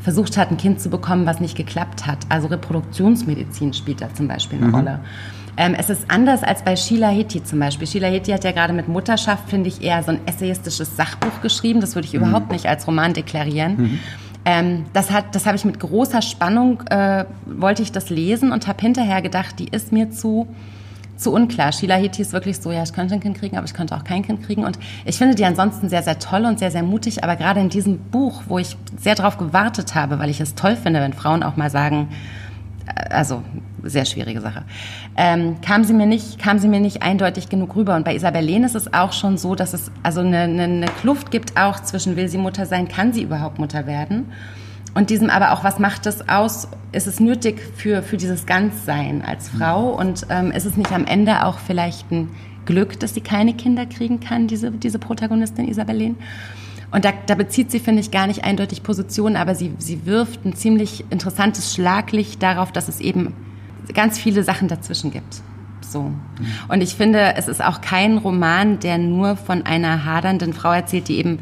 [0.02, 2.20] versucht hat, ein Kind zu bekommen, was nicht geklappt hat.
[2.30, 4.74] Also Reproduktionsmedizin spielt da zum Beispiel eine mhm.
[4.74, 5.00] Rolle.
[5.60, 7.88] Ähm, es ist anders als bei Sheila Hiti zum Beispiel.
[7.88, 11.80] Sheila Hiti hat ja gerade mit Mutterschaft, finde ich, eher so ein essayistisches Sachbuch geschrieben.
[11.80, 12.20] Das würde ich mhm.
[12.20, 13.76] überhaupt nicht als Roman deklarieren.
[13.76, 13.98] Mhm.
[14.44, 18.68] Ähm, das hat, das habe ich mit großer Spannung, äh, wollte ich das lesen und
[18.68, 20.46] habe hinterher gedacht, die ist mir zu
[21.16, 21.72] zu unklar.
[21.72, 24.04] Sheila Hiti ist wirklich so, ja, ich könnte ein Kind kriegen, aber ich könnte auch
[24.04, 24.64] kein Kind kriegen.
[24.64, 27.24] Und ich finde die ansonsten sehr, sehr toll und sehr, sehr mutig.
[27.24, 30.76] Aber gerade in diesem Buch, wo ich sehr darauf gewartet habe, weil ich es toll
[30.76, 32.08] finde, wenn Frauen auch mal sagen,
[33.10, 33.42] also
[33.82, 34.64] sehr schwierige Sache,
[35.16, 37.96] ähm, kam sie mir nicht, kam sie mir nicht eindeutig genug rüber.
[37.96, 40.86] Und bei Isabel Lehn ist es auch schon so, dass es also eine, eine, eine
[41.00, 44.26] Kluft gibt auch zwischen will sie Mutter sein, kann sie überhaupt Mutter werden?
[44.94, 46.68] Und diesem aber auch, was macht es aus?
[46.92, 49.90] Ist es nötig für, für dieses Ganzsein als Frau?
[49.90, 52.30] Und ähm, ist es nicht am Ende auch vielleicht ein
[52.64, 56.16] Glück, dass sie keine Kinder kriegen kann, diese, diese Protagonistin Isabel Lehn?
[56.90, 60.44] Und da, da bezieht sie, finde ich, gar nicht eindeutig Position, aber sie, sie wirft
[60.44, 63.34] ein ziemlich interessantes Schlaglicht darauf, dass es eben
[63.94, 65.42] ganz viele Sachen dazwischen gibt.
[65.80, 66.12] So.
[66.68, 71.08] Und ich finde, es ist auch kein Roman, der nur von einer hadernden Frau erzählt,
[71.08, 71.38] die eben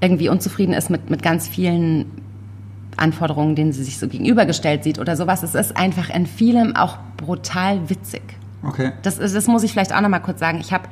[0.00, 2.06] irgendwie unzufrieden ist mit, mit ganz vielen
[2.96, 5.42] Anforderungen, denen sie sich so gegenübergestellt sieht oder sowas.
[5.42, 8.22] Es ist einfach in vielem auch brutal witzig.
[8.62, 8.92] Okay.
[9.02, 10.58] Das, das muss ich vielleicht auch noch mal kurz sagen.
[10.60, 10.88] Ich habe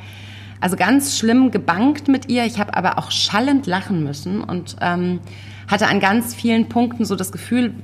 [0.61, 2.45] also ganz schlimm gebankt mit ihr.
[2.45, 5.21] Ich habe aber auch schallend lachen müssen und ähm,
[5.69, 7.75] hatte an ganz vielen Punkten so das Gefühl,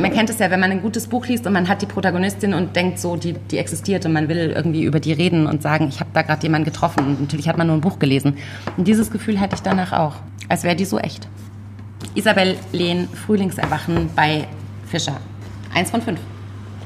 [0.00, 2.54] man kennt es ja, wenn man ein gutes Buch liest und man hat die Protagonistin
[2.54, 5.88] und denkt so, die, die existiert und man will irgendwie über die reden und sagen,
[5.88, 8.38] ich habe da gerade jemanden getroffen und natürlich hat man nur ein Buch gelesen.
[8.76, 10.16] Und dieses Gefühl hatte ich danach auch,
[10.48, 11.28] als wäre die so echt.
[12.14, 14.46] Isabel Lehn, Frühlingserwachen bei
[14.86, 15.20] Fischer.
[15.74, 16.20] Eins von fünf.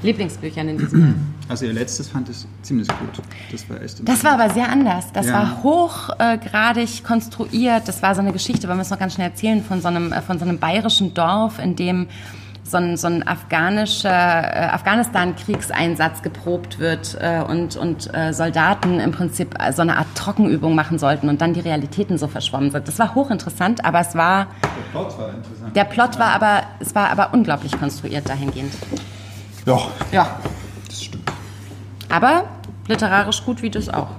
[0.03, 1.14] Lieblingsbüchern in diesem Jahr.
[1.48, 3.20] Also ihr letztes fand ich ziemlich gut.
[3.52, 5.12] Das war echt Das war aber sehr anders.
[5.12, 5.35] Das Ja.
[5.35, 7.87] war hochgradig konstruiert.
[7.87, 10.22] Das war so eine Geschichte, wir es noch ganz schnell erzählen, von so einem, äh,
[10.22, 12.09] von so einem bayerischen Dorf, in dem
[12.66, 19.12] so ein, so ein afghanischer äh, Afghanistan-Kriegseinsatz geprobt wird äh, und, und äh, Soldaten im
[19.12, 22.88] Prinzip äh, so eine Art Trockenübung machen sollten und dann die Realitäten so verschwommen sind.
[22.88, 25.76] Das war hochinteressant, aber es war, Der Plot war interessant.
[25.76, 28.72] der Plot war aber, es war aber unglaublich konstruiert dahingehend.
[29.66, 29.78] Ja,
[30.11, 30.26] Ja.
[32.14, 32.44] Aber
[32.87, 34.11] literarisch gut wie das auch.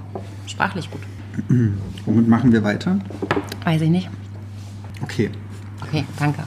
[0.46, 1.00] Sprachlich gut.
[2.04, 2.98] Womit machen wir weiter?
[3.64, 4.10] Weiß ich nicht.
[5.02, 5.30] Okay.
[5.80, 6.42] Okay, danke.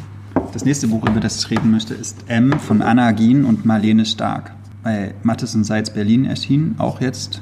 [0.53, 4.05] Das nächste Buch, über das ich reden möchte, ist M von Anna Gien und Marlene
[4.05, 4.51] Stark.
[4.83, 7.41] Bei Mattes und Seitz Berlin erschienen, auch jetzt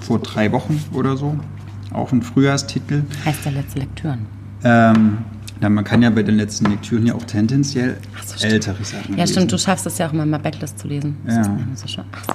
[0.00, 1.38] vor drei Wochen oder so.
[1.92, 3.04] Auch ein Frühjahrstitel.
[3.24, 4.26] Heißt der letzte Lektüren.
[4.64, 5.18] Ähm,
[5.60, 9.22] na, man kann ja bei den letzten Lektüren ja auch tendenziell so, ältere Sachen Ja,
[9.22, 9.32] lesen.
[9.34, 9.52] stimmt.
[9.52, 11.16] Du schaffst es ja auch immer mal Backlist zu lesen.
[11.24, 11.42] Das Ja.
[11.72, 12.04] ist so schön.
[12.12, 12.34] Ach.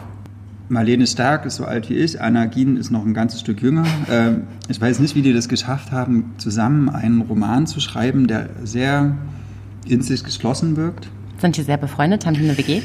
[0.71, 3.84] Marlene Stark ist so alt wie ich, Anna Gien ist noch ein ganzes Stück jünger.
[4.10, 8.49] Ähm, ich weiß nicht, wie die das geschafft haben, zusammen einen Roman zu schreiben, der
[8.63, 9.17] sehr
[9.86, 11.10] in sich geschlossen wirkt.
[11.39, 12.25] Sind die sehr befreundet?
[12.25, 12.81] Haben die eine WG?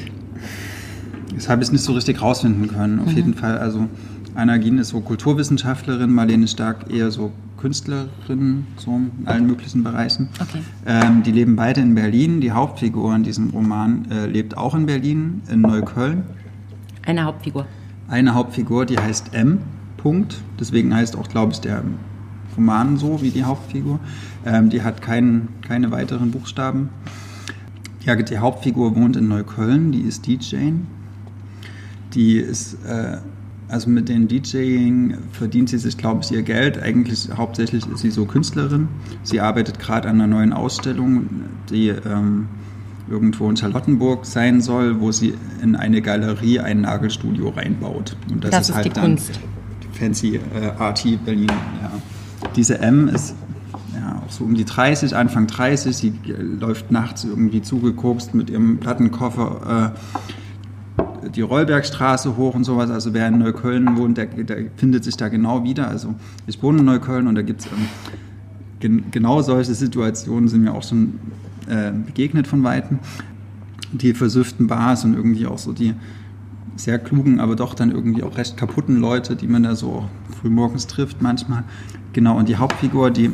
[1.32, 2.98] Das habe ich nicht so richtig rausfinden können.
[2.98, 3.86] Auf jeden Fall, also
[4.34, 10.28] Anna Gien ist so Kulturwissenschaftlerin, Marlene Stark eher so Künstlerin, so in allen möglichen Bereichen.
[10.40, 10.58] Okay.
[10.86, 12.40] Ähm, die leben beide in Berlin.
[12.40, 16.24] Die Hauptfigur in diesem Roman äh, lebt auch in Berlin, in Neukölln.
[17.06, 17.66] Eine Hauptfigur.
[18.08, 19.60] Eine Hauptfigur, die heißt M.
[19.96, 20.38] Punkt.
[20.58, 21.84] Deswegen heißt auch, glaube ich, der
[22.56, 24.00] Roman so wie die Hauptfigur.
[24.44, 26.88] Ähm, die hat kein, keine weiteren Buchstaben.
[28.04, 30.72] Ja, die Hauptfigur wohnt in Neukölln, die ist DJ.
[32.14, 33.18] Die ist, äh,
[33.68, 36.80] also mit dem DJing verdient sie sich, glaube ich, ihr Geld.
[36.82, 38.88] Eigentlich hauptsächlich ist sie so Künstlerin.
[39.22, 41.28] Sie arbeitet gerade an einer neuen Ausstellung,
[41.70, 42.48] die ähm,
[43.08, 48.16] irgendwo in Charlottenburg sein soll, wo sie in eine Galerie ein Nagelstudio reinbaut.
[48.30, 49.40] Und das, Das ist ist halt die dann Kunst.
[49.92, 51.48] Fancy äh, Arty Berlin.
[51.82, 51.92] Ja.
[52.54, 53.34] Diese M ist
[53.94, 55.96] ja, auch so um die 30, Anfang 30.
[55.96, 62.90] Sie äh, läuft nachts irgendwie zugekokst mit ihrem Plattenkoffer äh, die Rollbergstraße hoch und sowas.
[62.90, 65.88] Also wer in Neukölln wohnt, der, der findet sich da genau wieder.
[65.88, 66.14] Also
[66.46, 67.88] ich wohne in Neukölln und da gibt es ähm,
[68.80, 71.18] gen genau solche Situationen, sind mir auch schon
[71.68, 72.98] äh, begegnet von Weitem.
[73.92, 75.94] Die versüfften Bars und irgendwie auch so die
[76.76, 80.08] sehr klugen, aber doch dann irgendwie auch recht kaputten Leute, die man da so
[80.40, 81.64] frühmorgens trifft manchmal.
[82.12, 83.30] Genau, und die Hauptfigur, die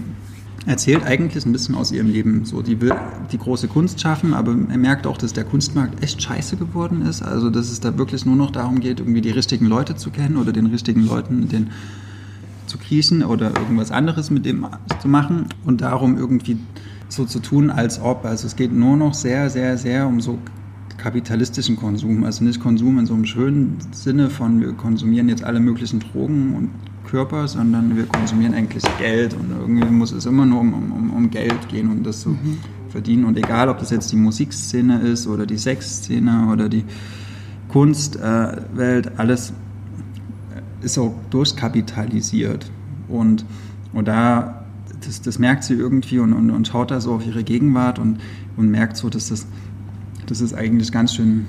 [0.66, 2.44] erzählt eigentlich ein bisschen aus ihrem Leben.
[2.44, 2.94] So, die will
[3.32, 7.22] die große Kunst schaffen, aber er merkt auch, dass der Kunstmarkt echt scheiße geworden ist.
[7.22, 10.36] Also, dass es da wirklich nur noch darum geht, irgendwie die richtigen Leute zu kennen
[10.36, 11.70] oder den richtigen Leuten den
[12.66, 14.66] zu kriechen oder irgendwas anderes mit dem
[15.00, 16.56] zu machen und darum irgendwie
[17.12, 18.24] so zu tun, als ob.
[18.24, 20.38] Also es geht nur noch sehr, sehr, sehr um so
[20.96, 22.24] kapitalistischen Konsum.
[22.24, 26.54] Also nicht Konsum in so einem schönen Sinne von, wir konsumieren jetzt alle möglichen Drogen
[26.54, 26.70] und
[27.08, 31.30] Körper, sondern wir konsumieren eigentlich Geld und irgendwie muss es immer nur um, um, um
[31.30, 32.38] Geld gehen und das zu
[32.88, 33.24] verdienen.
[33.24, 36.84] Und egal, ob das jetzt die Musikszene ist oder die Sexszene oder die
[37.68, 39.52] Kunstwelt, äh, alles
[40.80, 42.70] ist auch durchkapitalisiert.
[43.08, 43.44] Und,
[43.92, 44.61] und da,
[45.04, 48.18] das, das merkt sie irgendwie und, und, und schaut da so auf ihre Gegenwart und,
[48.56, 49.46] und merkt so, dass das,
[50.26, 51.46] dass es eigentlich ganz schön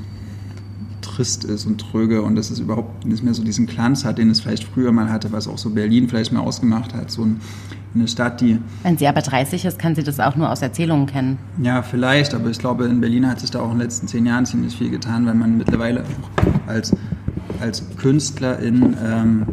[1.02, 4.30] trist ist und tröge und dass es überhaupt nicht mehr so diesen Glanz hat, den
[4.30, 7.12] es vielleicht früher mal hatte, was auch so Berlin vielleicht mal ausgemacht hat.
[7.12, 7.40] So ein,
[7.94, 11.06] eine Stadt, die, Wenn sie aber 30 ist, kann sie das auch nur aus Erzählungen
[11.06, 11.38] kennen.
[11.62, 14.26] ja, vielleicht, aber ich glaube, in Berlin hat sich da auch in den letzten zehn
[14.26, 16.96] Jahren ziemlich viel getan, weil man mittlerweile auch als,
[17.60, 19.46] als Künstlerin ähm,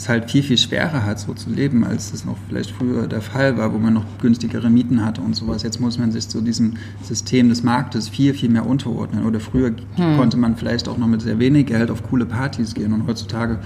[0.00, 3.20] es halt viel, viel schwerer hat, so zu leben, als es noch vielleicht früher der
[3.20, 5.62] Fall war, wo man noch günstigere Mieten hatte und sowas.
[5.62, 9.26] Jetzt muss man sich zu diesem System des Marktes viel, viel mehr unterordnen.
[9.26, 9.72] Oder früher
[10.16, 13.58] konnte man vielleicht auch noch mit sehr wenig Geld auf coole Partys gehen und heutzutage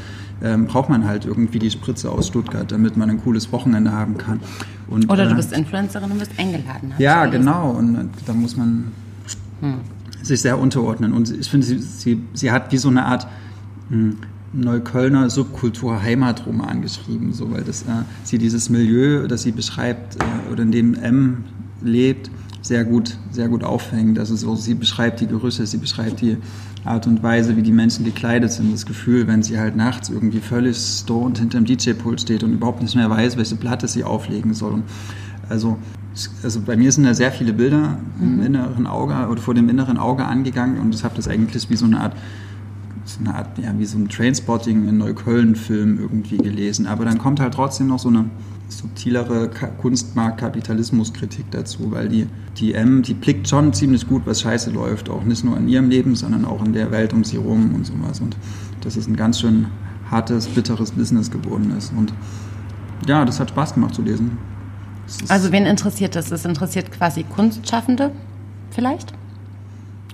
[0.42, 4.18] ähm, braucht man halt irgendwie die Spritze aus Stuttgart, damit man ein cooles Wochenende haben
[4.18, 4.40] kann.
[4.88, 6.94] Und, Oder du äh, bist Influencerin und wirst eingeladen.
[6.98, 7.70] ja, genau.
[7.70, 8.92] Und äh, da muss man
[10.20, 11.12] sich sehr unterordnen.
[11.12, 13.28] Und ich finde, sie, sie, sie hat wie so eine Art
[13.88, 14.14] mh,
[14.54, 20.52] Neuköllner Subkultur Heimatroman geschrieben, so, weil das, äh, sie dieses Milieu, das sie beschreibt äh,
[20.52, 21.44] oder in dem M
[21.82, 22.30] lebt,
[22.62, 24.18] sehr gut, sehr gut auffängt.
[24.18, 26.38] Also so, sie beschreibt die Gerüche, sie beschreibt die
[26.84, 28.72] Art und Weise, wie die Menschen gekleidet sind.
[28.72, 32.94] Das Gefühl, wenn sie halt nachts irgendwie völlig stoned hinterm DJ-Pult steht und überhaupt nicht
[32.94, 34.72] mehr weiß, welche Platte sie auflegen soll.
[34.72, 34.84] Und
[35.48, 35.76] also,
[36.42, 38.42] also bei mir sind da sehr viele Bilder im mhm.
[38.42, 41.84] inneren Auge oder vor dem inneren Auge angegangen und ich habe das eigentlich wie so
[41.84, 42.14] eine Art
[43.04, 46.86] so eine Art, ja, wie so ein Trainspotting in Neukölln-Film irgendwie gelesen.
[46.86, 48.26] Aber dann kommt halt trotzdem noch so eine
[48.68, 55.10] subtilere Kunstmarkt-Kapitalismus-Kritik dazu, weil die, die M, die blickt schon ziemlich gut, was scheiße läuft,
[55.10, 57.86] auch nicht nur in ihrem Leben, sondern auch in der Welt um sie rum und
[57.86, 58.20] sowas.
[58.20, 58.36] Und
[58.80, 59.66] das ist ein ganz schön
[60.10, 61.92] hartes, bitteres Business geworden ist.
[61.96, 62.12] Und
[63.06, 64.38] ja, das hat Spaß gemacht zu lesen.
[65.28, 66.30] Also wen interessiert das?
[66.30, 68.12] Es interessiert quasi Kunstschaffende
[68.70, 69.12] vielleicht?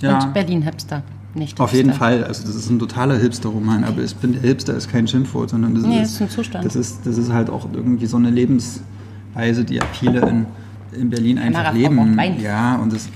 [0.00, 0.18] Ja.
[0.18, 1.60] Und Berlin-Hipster nicht.
[1.60, 5.06] Auf jeden Fall, also das ist ein totaler Hipster-Roman, aber ich bin, Hipster ist kein
[5.06, 6.64] Schimpfwort, sondern das, nee, ist, ist ein Zustand.
[6.64, 10.46] Das ist, das ist halt auch irgendwie so eine Lebensweise, die ja viele in,
[10.92, 12.18] in Berlin einfach leben.
[12.40, 13.08] Ja, und das,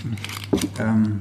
[0.78, 1.20] ähm,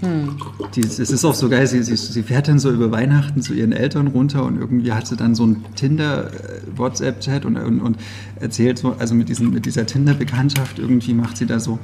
[0.00, 0.36] hm.
[0.76, 3.52] Die, es ist auch so geil, sie, sie, sie, fährt dann so über Weihnachten zu
[3.52, 7.96] ihren Eltern runter und irgendwie hat sie dann so einen Tinder-WhatsApp-Chat und, und, und,
[8.36, 11.80] erzählt so, also mit, diesen, mit dieser Tinder-Bekanntschaft, irgendwie macht sie da so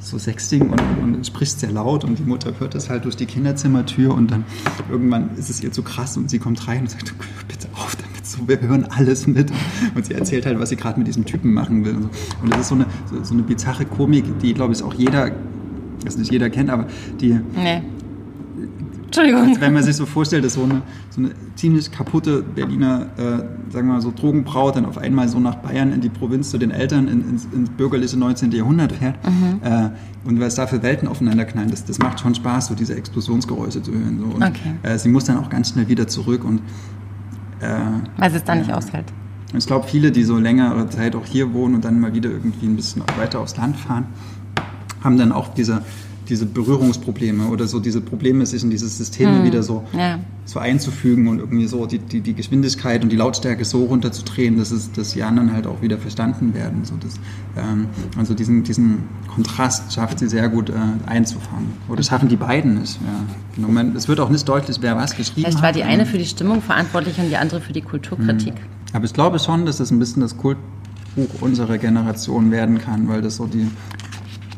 [0.00, 3.26] so Sexting und, und spricht sehr laut und die Mutter hört das halt durch die
[3.26, 4.44] Kinderzimmertür und dann
[4.90, 7.14] irgendwann ist es ihr zu krass und sie kommt rein und sagt,
[7.46, 9.52] bitte auf damit, so, wir hören alles mit.
[9.94, 11.96] Und sie erzählt halt, was sie gerade mit diesem Typen machen will.
[12.42, 12.86] Und das ist so eine,
[13.22, 15.30] so, eine bizarre Komik, die, glaube ich, auch jeder,
[16.04, 16.86] das nicht jeder kennt, aber
[17.20, 17.38] die...
[17.54, 17.82] Nee
[19.10, 19.48] Entschuldigung.
[19.48, 23.22] Also wenn man sich so vorstellt, dass so eine, so eine ziemlich kaputte Berliner, äh,
[23.72, 26.58] sagen wir mal so, Drogenbraut dann auf einmal so nach Bayern in die Provinz zu
[26.58, 28.52] den Eltern in, ins, ins bürgerliche 19.
[28.52, 29.60] Jahrhundert fährt mhm.
[29.64, 29.90] äh,
[30.24, 33.82] und was da für Welten aufeinander knallen, das, das macht schon Spaß, so diese Explosionsgeräusche
[33.82, 34.20] zu hören.
[34.20, 34.36] So.
[34.36, 34.76] Und, okay.
[34.84, 36.60] äh, sie muss dann auch ganz schnell wieder zurück und
[37.60, 37.68] äh,
[38.16, 39.06] weil sie es dann nicht aushält.
[39.56, 42.66] Ich glaube, viele, die so längere Zeit auch hier wohnen und dann mal wieder irgendwie
[42.66, 44.06] ein bisschen weiter aufs Land fahren,
[45.02, 45.82] haben dann auch diese
[46.30, 49.44] diese Berührungsprobleme oder so diese Probleme, sich in dieses System hm.
[49.44, 50.20] wieder so, ja.
[50.44, 54.70] so einzufügen und irgendwie so die, die, die Geschwindigkeit und die Lautstärke so runterzudrehen, dass,
[54.70, 56.84] es, dass die anderen halt auch wieder verstanden werden.
[56.84, 57.14] So das,
[57.56, 60.74] ähm, also diesen, diesen Kontrast schafft sie sehr gut äh,
[61.06, 61.72] einzufangen.
[61.88, 62.94] Oder schaffen die beiden es.
[62.94, 63.62] Ja.
[63.66, 65.52] Moment, es wird auch nicht deutlich, wer was geschrieben hat.
[65.52, 68.54] Vielleicht war die eine für die Stimmung verantwortlich und die andere für die Kulturkritik.
[68.54, 68.64] Hm.
[68.92, 73.20] Aber ich glaube schon, dass das ein bisschen das Kultbuch unserer Generation werden kann, weil
[73.20, 73.68] das so die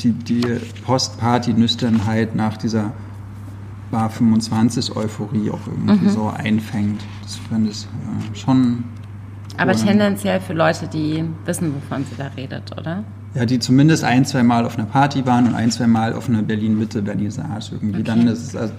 [0.02, 0.42] die, die
[0.84, 2.92] Post-Party-Nüchternheit nach dieser
[3.90, 6.10] Bar 25-Euphorie auch irgendwie mhm.
[6.10, 7.02] so einfängt.
[7.22, 8.84] Das finde ich äh, schon.
[9.58, 13.04] Aber tendenziell für Leute, die wissen, wovon sie da redet, oder?
[13.34, 16.28] Ja, die zumindest ein, zwei Mal auf einer Party waren und ein, zwei Mal auf
[16.28, 18.00] einer Berlin-Mitte-Vernissage irgendwie.
[18.00, 18.02] Okay.
[18.02, 18.74] Dann ist es, also,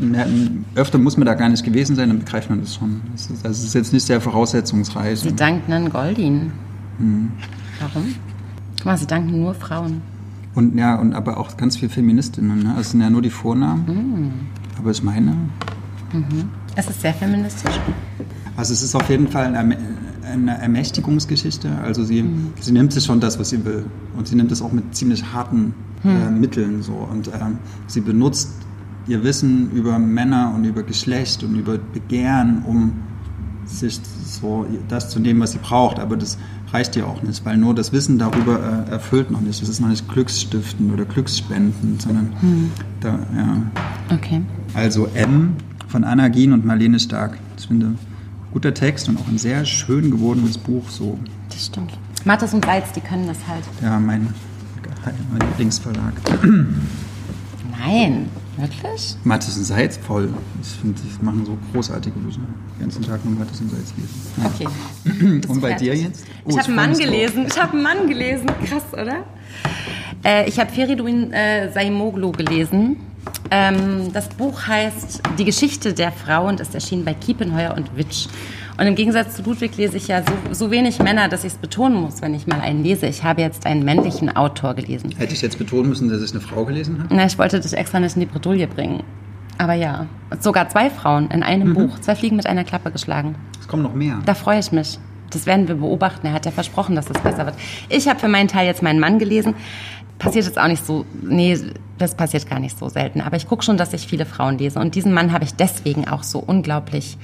[0.76, 3.02] öfter muss man da gar nicht gewesen sein, dann begreift man das schon.
[3.12, 5.20] Das ist, also, es ist jetzt nicht sehr voraussetzungsreich.
[5.20, 6.52] Sie danken an Goldin.
[6.98, 7.32] Mhm.
[7.80, 8.16] Warum?
[8.78, 10.02] Guck mal, sie danken nur Frauen.
[10.56, 12.64] Und ja, und aber auch ganz viele Feministinnen.
[12.64, 12.76] Ne?
[12.80, 13.86] Es sind ja nur die Vornamen.
[13.86, 14.32] Mhm.
[14.78, 15.32] Aber ich meine.
[16.12, 16.50] Mhm.
[16.76, 17.80] Es ist sehr feministisch.
[18.56, 19.78] Also es ist auf jeden Fall eine,
[20.32, 21.70] eine Ermächtigungsgeschichte.
[21.84, 22.54] Also sie, mhm.
[22.60, 23.86] sie nimmt sich schon das, was sie will.
[24.16, 26.40] Und sie nimmt es auch mit ziemlich harten äh, hm.
[26.40, 26.94] Mitteln so.
[26.94, 28.52] Und ähm, sie benutzt
[29.08, 32.94] ihr Wissen über Männer und über Geschlecht und über Begehren, um
[33.66, 36.00] sich so das zu nehmen, was sie braucht.
[36.00, 36.38] Aber das
[36.74, 39.62] reicht ja auch nicht, weil nur das Wissen darüber äh, erfüllt noch nicht.
[39.62, 42.72] Das ist noch nicht glücksstiftend oder glücksspendend, sondern hm.
[43.00, 43.58] da, ja.
[44.16, 44.42] Okay.
[44.74, 45.54] Also M
[45.88, 47.38] von Anna Gien und Marlene Stark.
[47.58, 47.94] Ich finde,
[48.52, 50.90] guter Text und auch ein sehr schön gewordenes Buch.
[50.90, 51.20] So.
[51.50, 51.92] Das stimmt.
[52.26, 53.64] Mattes und Reiz, die können das halt.
[53.82, 54.34] Ja, mein,
[55.32, 56.14] mein Lieblingsverlag.
[57.80, 59.16] Nein, Wirklich?
[59.24, 60.30] Mattes und Seitz voll.
[60.62, 62.40] Ich finde, die machen so großartige Bücher.
[62.76, 64.32] Den ganzen Tag nur Mattes und Seitz lesen.
[64.38, 64.46] Ja.
[64.46, 65.42] Okay.
[65.48, 66.26] und bei dir jetzt?
[66.46, 67.46] Oh, ich habe einen Mann gelesen.
[67.48, 68.46] Ich habe einen Mann gelesen.
[68.66, 69.24] Krass, oder?
[70.24, 72.98] Äh, ich habe Feridun äh, Saimoglu gelesen.
[73.50, 78.28] Ähm, das Buch heißt Die Geschichte der Frau und ist erschienen bei Kiepenheuer und Witsch.
[78.78, 81.58] Und im Gegensatz zu Ludwig lese ich ja so, so wenig Männer, dass ich es
[81.60, 83.06] betonen muss, wenn ich mal einen lese.
[83.06, 85.14] Ich habe jetzt einen männlichen Autor gelesen.
[85.16, 87.14] Hätte ich jetzt betonen müssen, dass ich eine Frau gelesen habe?
[87.14, 89.04] Na, ich wollte dich extra nicht in die Bredouille bringen.
[89.60, 90.08] Aber ja,
[90.40, 91.74] sogar zwei Frauen in einem mhm.
[91.74, 92.00] Buch.
[92.00, 93.36] Zwei Fliegen mit einer Klappe geschlagen.
[93.60, 94.20] Es kommen noch mehr.
[94.26, 94.98] Da freue ich mich.
[95.30, 96.26] Das werden wir beobachten.
[96.26, 97.56] Er hat ja versprochen, dass es das besser wird.
[97.90, 99.54] Ich habe für meinen Teil jetzt meinen Mann gelesen.
[100.18, 101.60] Passiert jetzt auch nicht so, nee,
[102.00, 103.22] das passiert gar nicht so selten.
[103.22, 104.80] Aber ich gucke schon, dass ich viele Frauen lese.
[104.80, 107.18] Und diesen Mann habe ich deswegen auch so unglaublich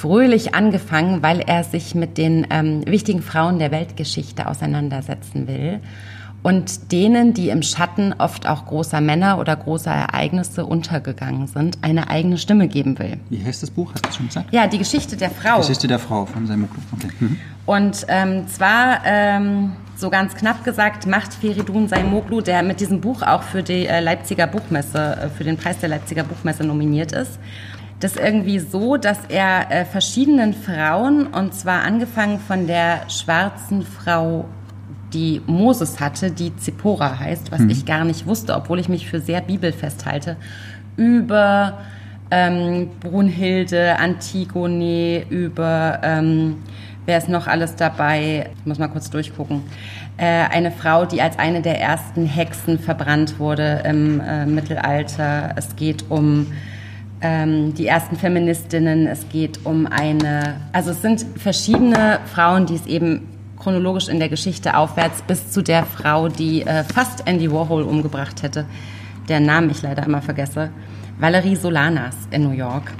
[0.00, 5.80] fröhlich angefangen, weil er sich mit den ähm, wichtigen Frauen der Weltgeschichte auseinandersetzen will
[6.44, 12.10] und denen, die im Schatten oft auch großer Männer oder großer Ereignisse untergegangen sind, eine
[12.10, 13.18] eigene Stimme geben will.
[13.30, 13.92] Wie heißt das Buch?
[13.94, 14.52] Hast du schon gesagt?
[14.52, 15.58] Ja, die Geschichte der Frau.
[15.58, 16.82] Geschichte der Frau von Saimuklu.
[16.92, 17.08] Okay.
[17.18, 17.38] Mhm.
[17.64, 23.22] Und ähm, zwar, ähm, so ganz knapp gesagt, macht Feridun Saimoglu, der mit diesem Buch
[23.22, 27.38] auch für die äh, Leipziger Buchmesse, äh, für den Preis der Leipziger Buchmesse nominiert ist,
[28.00, 34.46] das irgendwie so, dass er äh, verschiedenen Frauen, und zwar angefangen von der schwarzen Frau
[35.12, 37.70] die Moses hatte, die Zippora heißt, was mhm.
[37.70, 40.36] ich gar nicht wusste, obwohl ich mich für sehr bibelfest halte,
[40.96, 41.78] über
[42.30, 46.56] ähm, Brunhilde, Antigone, über, ähm,
[47.06, 48.50] wer ist noch alles dabei?
[48.58, 49.62] Ich muss mal kurz durchgucken.
[50.16, 55.52] Äh, eine Frau, die als eine der ersten Hexen verbrannt wurde im äh, Mittelalter.
[55.56, 56.48] Es geht um
[57.24, 62.86] ähm, die ersten Feministinnen, es geht um eine, also es sind verschiedene Frauen, die es
[62.86, 63.26] eben
[63.58, 68.42] chronologisch in der Geschichte aufwärts bis zu der Frau, die äh, fast Andy Warhol umgebracht
[68.42, 68.66] hätte,
[69.26, 70.68] deren Namen ich leider immer vergesse,
[71.18, 72.92] Valerie Solanas in New York.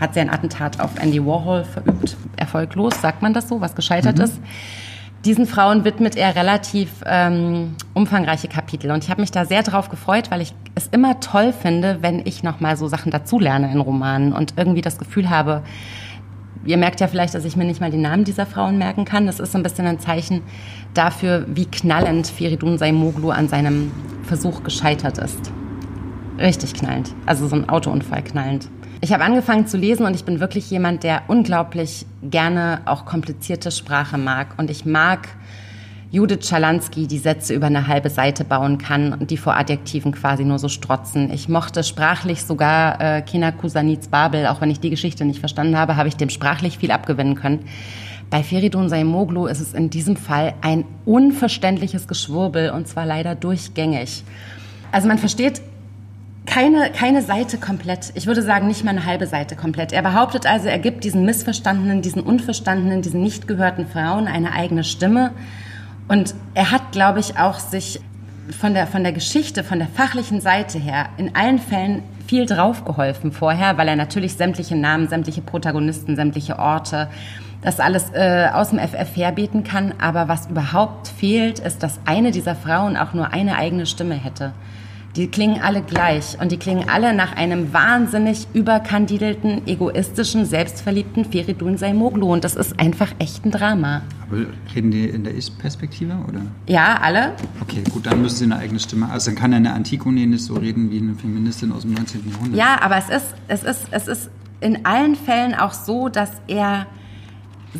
[0.00, 2.16] Hat sie ein Attentat auf Andy Warhol verübt.
[2.36, 4.24] Erfolglos, sagt man das so, was gescheitert mhm.
[4.24, 4.40] ist.
[5.24, 8.90] Diesen Frauen widmet er relativ ähm, umfangreiche Kapitel.
[8.90, 12.20] Und ich habe mich da sehr drauf gefreut, weil ich es immer toll finde, wenn
[12.26, 15.62] ich nochmal so Sachen dazulerne in Romanen und irgendwie das Gefühl habe,
[16.66, 19.26] ihr merkt ja vielleicht, dass ich mir nicht mal die Namen dieser Frauen merken kann.
[19.26, 20.42] Das ist so ein bisschen ein Zeichen
[20.92, 23.92] dafür, wie knallend Feridun Saimoglu an seinem
[24.24, 25.50] Versuch gescheitert ist.
[26.38, 27.14] Richtig knallend.
[27.24, 28.68] Also so ein Autounfall knallend.
[29.04, 33.70] Ich habe angefangen zu lesen und ich bin wirklich jemand, der unglaublich gerne auch komplizierte
[33.70, 34.54] Sprache mag.
[34.56, 35.28] Und ich mag
[36.10, 40.46] Judith Schalansky die Sätze über eine halbe Seite bauen kann und die vor Adjektiven quasi
[40.46, 41.30] nur so strotzen.
[41.34, 45.76] Ich mochte sprachlich sogar äh, Kina Kusanits Babel, auch wenn ich die Geschichte nicht verstanden
[45.76, 47.66] habe, habe ich dem sprachlich viel abgewinnen können.
[48.30, 54.24] Bei Feridun Saimoglu ist es in diesem Fall ein unverständliches Geschwurbel und zwar leider durchgängig.
[54.92, 55.60] Also man versteht
[56.46, 58.12] keine, keine Seite komplett.
[58.14, 59.92] Ich würde sagen, nicht mal eine halbe Seite komplett.
[59.92, 64.84] Er behauptet also, er gibt diesen missverstandenen, diesen unverstandenen, diesen nicht gehörten Frauen eine eigene
[64.84, 65.32] Stimme
[66.08, 68.00] und er hat, glaube ich, auch sich
[68.50, 73.32] von der, von der Geschichte, von der fachlichen Seite her in allen Fällen viel draufgeholfen
[73.32, 77.08] vorher, weil er natürlich sämtliche Namen, sämtliche Protagonisten, sämtliche Orte,
[77.62, 79.94] das alles äh, aus dem FF herbeten kann.
[79.98, 84.52] Aber was überhaupt fehlt, ist, dass eine dieser Frauen auch nur eine eigene Stimme hätte.
[85.16, 91.76] Die klingen alle gleich und die klingen alle nach einem wahnsinnig überkandidelten, egoistischen, selbstverliebten Feridun
[91.76, 94.02] Saimoglu und das ist einfach echt ein Drama.
[94.22, 94.38] Aber
[94.74, 96.40] reden die in der Ich-Perspektive oder?
[96.66, 97.34] Ja, alle.
[97.60, 99.08] Okay, gut, dann müssen sie eine eigene Stimme.
[99.08, 102.28] Also dann kann eine Antigone nicht so reden wie eine Feministin aus dem 19.
[102.32, 102.58] Jahrhundert.
[102.58, 106.86] Ja, aber es ist, es ist, es ist in allen Fällen auch so, dass er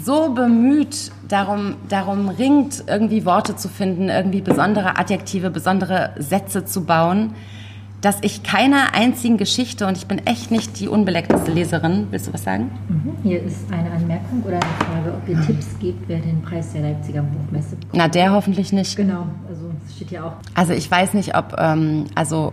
[0.03, 6.85] so bemüht darum, darum ringt, irgendwie Worte zu finden, irgendwie besondere Adjektive, besondere Sätze zu
[6.85, 7.35] bauen,
[8.01, 12.35] dass ich keiner einzigen Geschichte, und ich bin echt nicht die unbeleckteste Leserin, willst du
[12.35, 12.71] was sagen?
[12.89, 13.13] Mhm.
[13.23, 16.83] Hier ist eine Anmerkung oder eine Frage, ob ihr Tipps gebt, wer den Preis der
[16.83, 17.95] Leipziger Buchmesse bekommt.
[17.95, 18.97] Na, der hoffentlich nicht.
[18.97, 20.33] Genau, also das steht ja auch.
[20.55, 22.53] Also ich weiß nicht, ob, ähm, also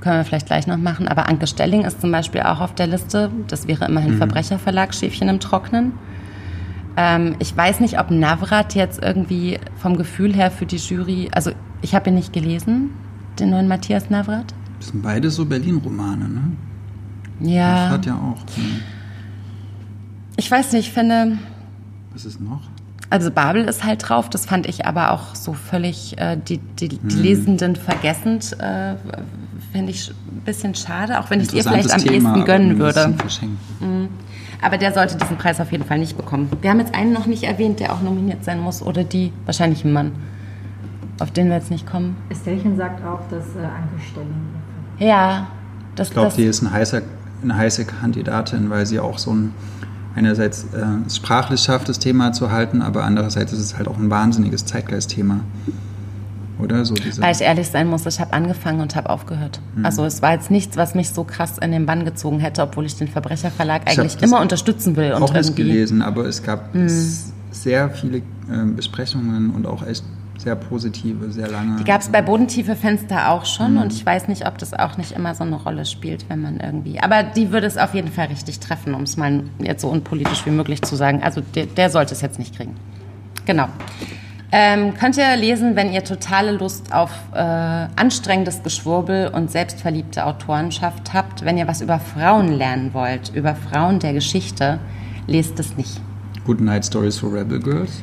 [0.00, 2.88] können wir vielleicht gleich noch machen, aber Anke Stelling ist zum Beispiel auch auf der
[2.88, 3.30] Liste.
[3.46, 4.18] Das wäre immerhin mhm.
[4.18, 5.92] Verbrecherverlag, Schäfchen im Trocknen.
[6.96, 11.52] Ähm, ich weiß nicht, ob Navrat jetzt irgendwie vom Gefühl her für die Jury, also
[11.80, 12.90] ich habe ihn nicht gelesen,
[13.38, 14.54] den neuen Matthias Navrat.
[14.78, 16.42] Das sind beide so Berlin-Romane, ne?
[17.40, 17.84] Ja.
[17.84, 18.44] Navrat ja auch.
[18.56, 18.80] Ne?
[20.36, 21.38] Ich weiß nicht, ich finde.
[22.12, 22.62] Was ist noch?
[23.10, 26.88] Also Babel ist halt drauf, das fand ich aber auch so völlig äh, die, die,
[26.88, 27.22] die hm.
[27.22, 28.94] Lesenden vergessend, äh,
[29.70, 32.78] finde ich ein bisschen schade, auch wenn ich es ihr vielleicht am Thema, ehesten gönnen
[32.78, 33.14] würde.
[33.80, 34.08] Mhm.
[34.62, 36.48] Aber der sollte diesen Preis auf jeden Fall nicht bekommen.
[36.60, 38.80] Wir haben jetzt einen noch nicht erwähnt, der auch nominiert sein muss.
[38.80, 40.12] Oder die, wahrscheinlich ein Mann,
[41.18, 42.16] auf den wir jetzt nicht kommen.
[42.30, 44.30] Estelchen sagt auch, dass äh, Anke Stelling.
[44.98, 45.48] Ja.
[45.96, 47.02] Das, ich glaube, die ist eine heiße,
[47.42, 49.52] eine heiße Kandidatin, weil sie auch so ein
[50.14, 54.10] einerseits äh, sprachlich schafft, das Thema zu halten, aber andererseits ist es halt auch ein
[54.10, 55.40] wahnsinniges Zeitgeistthema
[56.62, 56.84] oder?
[56.84, 59.60] So diese Weil ich ehrlich sein muss, ich habe angefangen und habe aufgehört.
[59.74, 59.84] Mhm.
[59.84, 62.86] Also es war jetzt nichts, was mich so krass in den Bann gezogen hätte, obwohl
[62.86, 65.12] ich den Verbrecherverlag eigentlich immer unterstützen will.
[65.12, 66.88] Auch und nicht gelesen, aber es gab mhm.
[67.50, 68.22] sehr viele äh,
[68.74, 70.04] Besprechungen und auch echt
[70.38, 71.76] sehr positive, sehr lange.
[71.76, 73.82] Die gab es bei Bodentiefe Fenster auch schon mhm.
[73.82, 76.58] und ich weiß nicht, ob das auch nicht immer so eine Rolle spielt, wenn man
[76.58, 77.00] irgendwie.
[77.00, 80.44] Aber die würde es auf jeden Fall richtig treffen, um es mal jetzt so unpolitisch
[80.46, 81.22] wie möglich zu sagen.
[81.22, 82.74] Also der, der sollte es jetzt nicht kriegen.
[83.44, 83.68] Genau.
[84.54, 91.14] Ähm, könnt ihr lesen, wenn ihr totale Lust auf äh, anstrengendes Geschwurbel und selbstverliebte Autorenschaft
[91.14, 91.42] habt.
[91.46, 94.78] Wenn ihr was über Frauen lernen wollt, über Frauen der Geschichte,
[95.26, 96.02] lest es nicht.
[96.44, 98.02] Good Night Stories for Rebel Girls?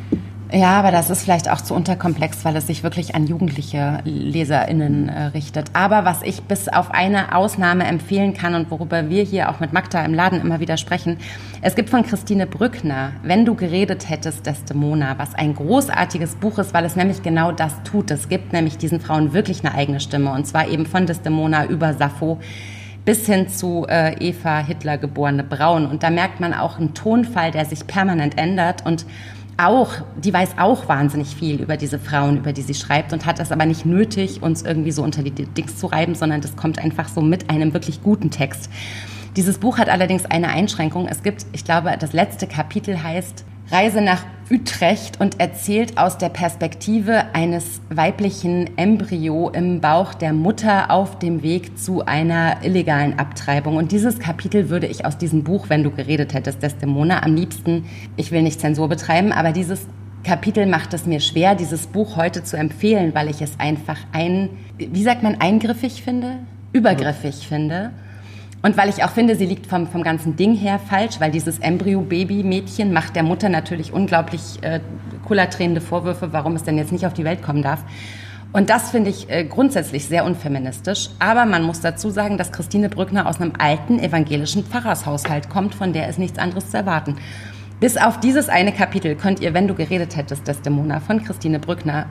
[0.51, 5.07] Ja, aber das ist vielleicht auch zu unterkomplex, weil es sich wirklich an jugendliche LeserInnen
[5.07, 5.67] äh, richtet.
[5.73, 9.73] Aber was ich bis auf eine Ausnahme empfehlen kann und worüber wir hier auch mit
[9.73, 11.17] Magda im Laden immer wieder sprechen,
[11.61, 16.73] es gibt von Christine Brückner, Wenn du geredet hättest, Desdemona, was ein großartiges Buch ist,
[16.73, 18.09] weil es nämlich genau das tut.
[18.09, 21.93] Es gibt nämlich diesen Frauen wirklich eine eigene Stimme und zwar eben von Desdemona über
[21.93, 22.39] Sappho
[23.05, 25.85] bis hin zu äh, Eva Hitler geborene Braun.
[25.85, 29.05] Und da merkt man auch einen Tonfall, der sich permanent ändert und
[29.59, 33.39] auch, die weiß auch wahnsinnig viel über diese Frauen, über die sie schreibt und hat
[33.39, 36.79] es aber nicht nötig, uns irgendwie so unter die Dings zu reiben, sondern das kommt
[36.79, 38.69] einfach so mit einem wirklich guten Text.
[39.35, 41.07] Dieses Buch hat allerdings eine Einschränkung.
[41.07, 46.29] Es gibt, ich glaube, das letzte Kapitel heißt Reise nach Utrecht und erzählt aus der
[46.29, 53.77] Perspektive eines weiblichen Embryo im Bauch der Mutter auf dem Weg zu einer illegalen Abtreibung.
[53.77, 57.85] Und dieses Kapitel würde ich aus diesem Buch, wenn du geredet hättest, Desdemona, am liebsten,
[58.17, 59.85] ich will nicht Zensur betreiben, aber dieses
[60.23, 64.49] Kapitel macht es mir schwer, dieses Buch heute zu empfehlen, weil ich es einfach ein,
[64.79, 66.37] wie sagt man, eingriffig finde,
[66.73, 67.91] übergriffig finde
[68.61, 71.59] und weil ich auch finde, sie liegt vom, vom ganzen Ding her falsch, weil dieses
[71.59, 74.81] Embryo-Baby-Mädchen macht der Mutter natürlich unglaublich äh,
[75.25, 77.83] kullertränende Vorwürfe, warum es denn jetzt nicht auf die Welt kommen darf.
[78.51, 81.09] Und das finde ich äh, grundsätzlich sehr unfeministisch.
[81.19, 85.93] Aber man muss dazu sagen, dass Christine Brückner aus einem alten evangelischen Pfarrershaushalt kommt, von
[85.93, 87.15] der ist nichts anderes zu erwarten.
[87.79, 92.07] Bis auf dieses eine Kapitel könnt ihr, wenn du geredet hättest, Desdemona von Christine Brückner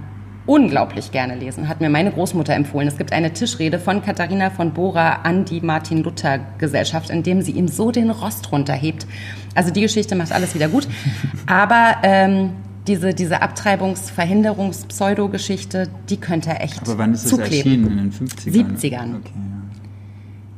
[0.49, 2.89] unglaublich gerne lesen, hat mir meine Großmutter empfohlen.
[2.89, 7.69] Es gibt eine Tischrede von Katharina von Bora an die Martin-Luther-Gesellschaft, in dem sie ihm
[7.69, 9.07] so den Rost runterhebt.
[9.55, 10.89] Also die Geschichte macht alles wieder gut.
[11.47, 12.53] Aber ähm,
[12.87, 17.85] diese, diese Abtreibungsverhinderungs-Pseudo-Geschichte, die könnte er echt Aber wann ist es zukleben.
[17.85, 17.99] erschienen?
[17.99, 18.79] In den 50ern?
[18.79, 19.17] 70ern.
[19.17, 19.43] Okay, ja.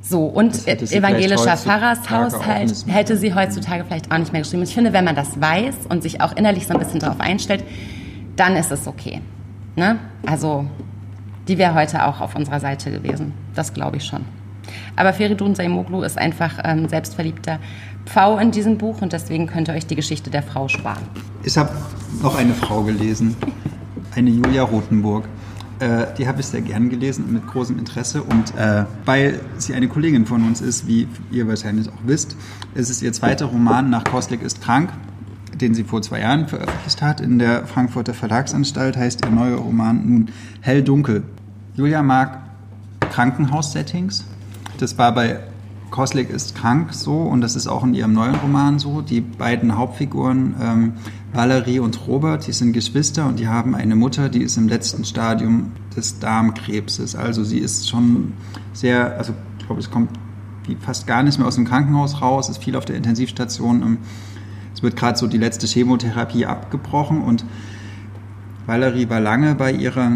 [0.03, 4.63] So, und evangelischer Pfarrershaushalt hätte sie heutzutage vielleicht auch nicht mehr geschrieben.
[4.63, 7.65] Ich finde, wenn man das weiß und sich auch innerlich so ein bisschen darauf einstellt,
[8.37, 9.23] dann ist es okay.
[9.81, 9.99] Ne?
[10.27, 10.67] Also,
[11.49, 13.33] die wäre heute auch auf unserer Seite gewesen.
[13.55, 14.27] Das glaube ich schon.
[14.95, 17.59] Aber Feridun Saimoglu ist einfach ähm, selbstverliebter
[18.05, 21.03] Pfau in diesem Buch und deswegen könnt ihr euch die Geschichte der Frau sparen.
[21.45, 21.71] Ich habe
[22.23, 23.35] noch eine Frau gelesen,
[24.15, 25.25] eine Julia Rothenburg.
[25.79, 29.89] Äh, die habe ich sehr gern gelesen mit großem Interesse und äh, weil sie eine
[29.89, 32.37] Kollegin von uns ist, wie ihr wahrscheinlich auch wisst,
[32.75, 34.91] ist es ihr zweiter Roman nach Koslik ist krank,
[35.55, 40.07] den sie vor zwei Jahren veröffentlicht hat in der Frankfurter Verlagsanstalt, heißt ihr neuer Roman
[40.07, 40.29] nun
[40.61, 41.23] Hell-Dunkel.
[41.75, 42.39] Julia mag
[43.11, 44.25] Krankenhaussettings.
[44.79, 45.41] Das war bei
[45.91, 49.03] Koslik ist krank so und das ist auch in ihrem neuen Roman so.
[49.03, 50.93] Die beiden Hauptfiguren, ähm,
[51.33, 55.05] Valerie und Robert, die sind Geschwister und die haben eine Mutter, die ist im letzten
[55.05, 57.17] Stadium des Darmkrebses.
[57.17, 58.33] Also sie ist schon
[58.73, 60.11] sehr, also ich glaube, es kommt
[60.81, 63.83] fast gar nicht mehr aus dem Krankenhaus raus, ist viel auf der Intensivstation.
[63.83, 63.99] ähm,
[64.75, 67.45] Es wird gerade so die letzte Chemotherapie abgebrochen und
[68.67, 70.13] Valerie war lange bei ihrer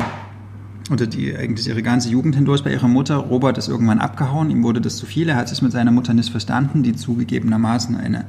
[0.91, 3.17] oder die eigentlich ihre ganze Jugend hindurch bei ihrer Mutter.
[3.17, 6.13] Robert ist irgendwann abgehauen, ihm wurde das zu viel, er hat sich mit seiner Mutter
[6.15, 8.27] nicht verstanden, die zugegebenermaßen eine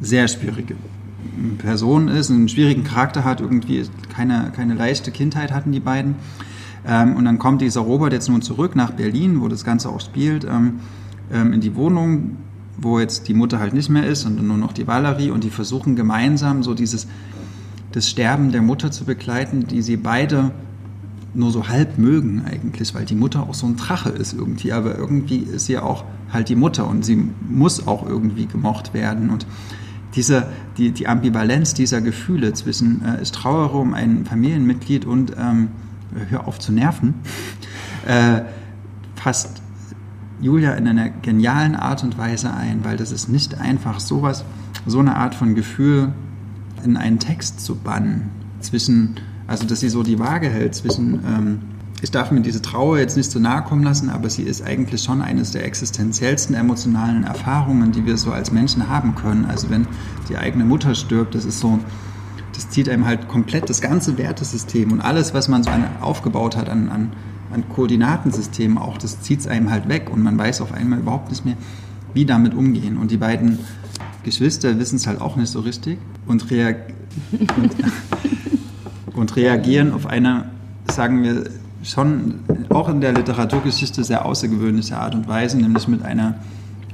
[0.00, 0.74] sehr schwierige
[1.58, 3.84] Person ist, einen schwierigen Charakter hat, irgendwie
[4.14, 6.16] keine, keine leichte Kindheit hatten die beiden.
[6.86, 10.00] Ähm, und dann kommt dieser Robert jetzt nun zurück nach Berlin, wo das Ganze auch
[10.00, 10.80] spielt, ähm,
[11.32, 12.36] ähm, in die Wohnung,
[12.78, 15.50] wo jetzt die Mutter halt nicht mehr ist und nur noch die Valerie und die
[15.50, 17.06] versuchen gemeinsam so dieses
[17.92, 20.52] das Sterben der Mutter zu begleiten, die sie beide
[21.34, 24.96] nur so halb mögen eigentlich, weil die Mutter auch so ein Drache ist irgendwie, aber
[24.96, 29.30] irgendwie ist sie auch halt die Mutter und sie muss auch irgendwie gemocht werden.
[29.30, 29.46] Und
[30.14, 35.68] diese, die, die Ambivalenz dieser Gefühle zwischen äh, ich trauere um ein Familienmitglied und ähm,
[36.30, 37.14] hör auf zu nerven,
[38.06, 38.42] äh,
[39.16, 39.62] fasst
[40.40, 44.44] Julia in einer genialen Art und Weise ein, weil das ist nicht einfach sowas,
[44.86, 46.12] so eine Art von Gefühl
[46.84, 48.30] in einen Text zu bannen
[48.60, 49.16] zwischen
[49.48, 51.60] also, dass sie so die Waage hält zwischen, ähm,
[52.02, 55.02] ich darf mir diese Trauer jetzt nicht so nahe kommen lassen, aber sie ist eigentlich
[55.02, 59.46] schon eines der existenziellsten emotionalen Erfahrungen, die wir so als Menschen haben können.
[59.46, 59.88] Also, wenn
[60.28, 61.78] die eigene Mutter stirbt, das ist so,
[62.54, 66.54] das zieht einem halt komplett das ganze Wertesystem und alles, was man so an, aufgebaut
[66.54, 67.12] hat an, an,
[67.52, 71.30] an Koordinatensystemen auch, das zieht es einem halt weg und man weiß auf einmal überhaupt
[71.30, 71.56] nicht mehr,
[72.14, 72.96] wie damit umgehen.
[72.96, 73.58] Und die beiden
[74.22, 76.94] Geschwister wissen es halt auch nicht so richtig und reagieren.
[79.14, 80.50] und reagieren auf eine,
[80.90, 81.44] sagen wir,
[81.82, 86.36] schon auch in der Literaturgeschichte sehr außergewöhnliche Art und Weise, nämlich mit einer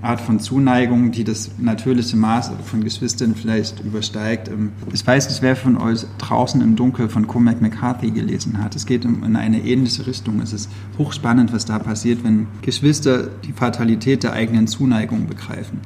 [0.05, 4.51] Art von Zuneigung, die das natürliche Maß von Geschwistern vielleicht übersteigt.
[4.93, 8.77] Ich weiß nicht, wer von euch draußen im Dunkel von Cormac McCarthy gelesen hat.
[8.77, 10.41] Es geht in eine ähnliche Richtung.
[10.41, 15.81] Es ist hochspannend, was da passiert, wenn Geschwister die Fatalität der eigenen Zuneigung begreifen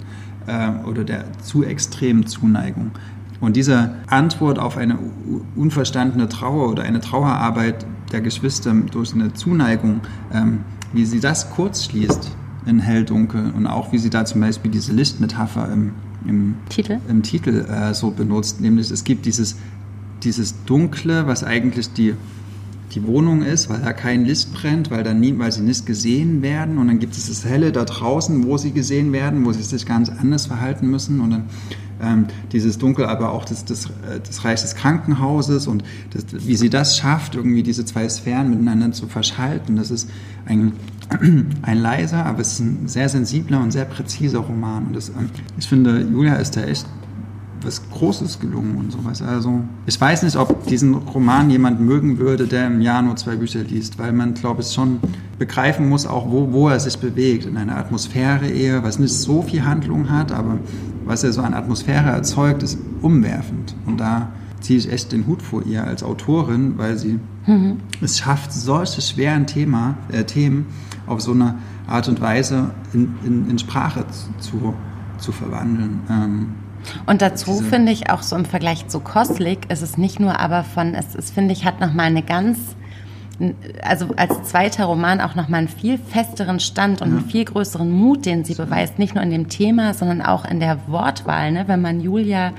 [0.47, 2.91] äh, oder der zu extremen Zuneigung.
[3.41, 4.99] Und diese Antwort auf eine
[5.55, 10.01] unverstandene Trauer oder eine Trauerarbeit der Geschwister durch eine Zuneigung,
[10.33, 10.61] ähm,
[10.93, 12.33] wie sie das kurz schließt
[12.69, 15.93] in Hell-Dunkel und auch wie sie da zum Beispiel diese Lichtmetapher im,
[16.27, 19.57] im Titel, im Titel äh, so benutzt, nämlich es gibt dieses,
[20.23, 22.15] dieses Dunkle, was eigentlich die
[22.95, 26.43] die Wohnung ist, weil da kein Licht brennt, weil, da nie, weil sie nicht gesehen
[26.43, 26.79] werden.
[26.79, 29.85] Und dann gibt es das Helle da draußen, wo sie gesehen werden, wo sie sich
[29.85, 31.21] ganz anders verhalten müssen.
[31.21, 31.45] Und dann
[32.53, 36.71] dieses Dunkel, aber auch das, das, äh, das Reich des Krankenhauses und das, wie sie
[36.71, 39.77] das schafft, irgendwie diese zwei Sphären miteinander zu verschalten.
[39.77, 40.09] Das ist
[40.47, 40.73] ein,
[41.63, 44.87] ein leiser, aber es ist ein sehr sensibler und sehr präziser Roman.
[44.87, 46.87] Und das, ähm, ich finde, Julia ist da echt
[47.63, 49.23] was Großes gelungen und sowas.
[49.23, 53.37] Also ich weiß nicht, ob diesen Roman jemand mögen würde, der im Jahr nur zwei
[53.37, 55.01] Bücher liest, weil man, glaube ich, schon
[55.39, 57.47] begreifen muss, auch wo, wo er sich bewegt.
[57.47, 60.59] In einer Atmosphäre eher, was nicht so viel Handlung hat, aber
[61.05, 63.75] was er so an Atmosphäre erzeugt, ist umwerfend.
[63.87, 64.29] Und da
[64.61, 67.79] ziehe ich echt den Hut vor ihr als Autorin, weil sie mhm.
[68.01, 70.67] es schafft, solche schweren Thema, äh, Themen
[71.07, 71.55] auf so eine
[71.87, 74.05] Art und Weise in, in, in Sprache
[74.41, 74.75] zu,
[75.19, 76.01] zu verwandeln.
[76.11, 76.49] Ähm,
[77.07, 80.65] und dazu finde ich auch so im Vergleich zu Koslik ist es nicht nur aber
[80.65, 82.59] von, es ist, finde ich, hat nochmal eine ganz,
[83.83, 88.27] also als zweiter Roman auch nochmal einen viel festeren Stand und einen viel größeren Mut,
[88.27, 91.65] den sie beweist, nicht nur in dem Thema, sondern auch in der Wortwahl, ne?
[91.67, 92.53] wenn man Julia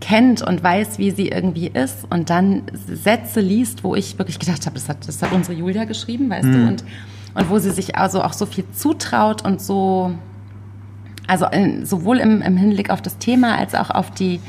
[0.00, 4.66] kennt und weiß, wie sie irgendwie ist und dann Sätze liest, wo ich wirklich gedacht
[4.66, 6.52] habe, das hat, das hat unsere Julia geschrieben, weißt mhm.
[6.52, 6.84] du, und,
[7.34, 10.12] und wo sie sich also auch so viel zutraut und so,
[11.26, 14.40] also in, sowohl im, im Hinblick auf das Thema als auch auf die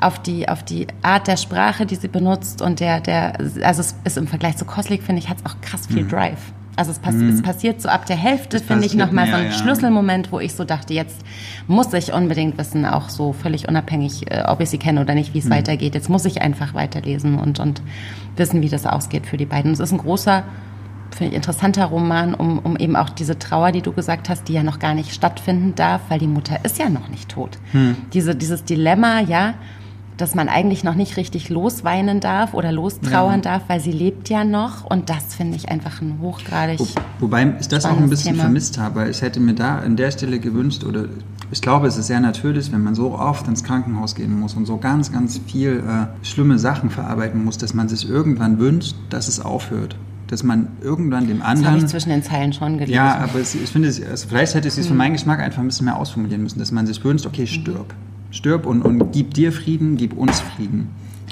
[0.00, 3.94] auf die, auf die Art der Sprache, die sie benutzt und der, der, also es
[4.04, 6.08] ist im Vergleich zu Koslik, finde ich, hat es auch krass viel mhm.
[6.08, 6.38] Drive.
[6.76, 7.28] Also es, pass mhm.
[7.28, 9.52] es, passiert so ab der Hälfte, finde ich, nochmal so ein ja.
[9.52, 11.20] Schlüsselmoment, wo ich so dachte, jetzt
[11.66, 15.34] muss ich unbedingt wissen, auch so völlig unabhängig, äh, ob ich sie kenne oder nicht,
[15.34, 15.50] wie es mhm.
[15.50, 15.94] weitergeht.
[15.94, 17.82] Jetzt muss ich einfach weiterlesen und, und
[18.36, 19.72] wissen, wie das ausgeht für die beiden.
[19.72, 20.44] Es ist ein großer
[21.14, 24.52] finde ich, interessanter Roman, um, um eben auch diese Trauer, die du gesagt hast, die
[24.52, 27.58] ja noch gar nicht stattfinden darf, weil die Mutter ist ja noch nicht tot.
[27.72, 27.96] Hm.
[28.12, 29.54] Diese, dieses Dilemma, ja,
[30.20, 33.52] dass man eigentlich noch nicht richtig losweinen darf oder lostrauern ja.
[33.52, 34.84] darf, weil sie lebt ja noch.
[34.84, 36.78] Und das finde ich einfach ein hochgradig.
[36.78, 36.86] Wo,
[37.20, 38.44] wobei ich das auch ein bisschen Thema.
[38.44, 39.08] vermisst habe.
[39.08, 41.06] Ich hätte mir da an der Stelle gewünscht, oder
[41.50, 44.66] ich glaube, es ist sehr natürlich, wenn man so oft ins Krankenhaus gehen muss und
[44.66, 49.26] so ganz, ganz viel äh, schlimme Sachen verarbeiten muss, dass man sich irgendwann wünscht, dass
[49.26, 49.96] es aufhört
[50.30, 51.62] dass man irgendwann dem anderen.
[51.64, 52.94] Das habe ich zwischen den Zeilen schon gelesen.
[52.94, 55.66] Ja, aber es, ich finde, also vielleicht hätte sie es für meinen Geschmack einfach ein
[55.66, 57.92] bisschen mehr ausformulieren müssen, dass man sich wünscht, okay, stirb.
[58.30, 60.88] Stirb und, und gib dir Frieden, gib uns Frieden.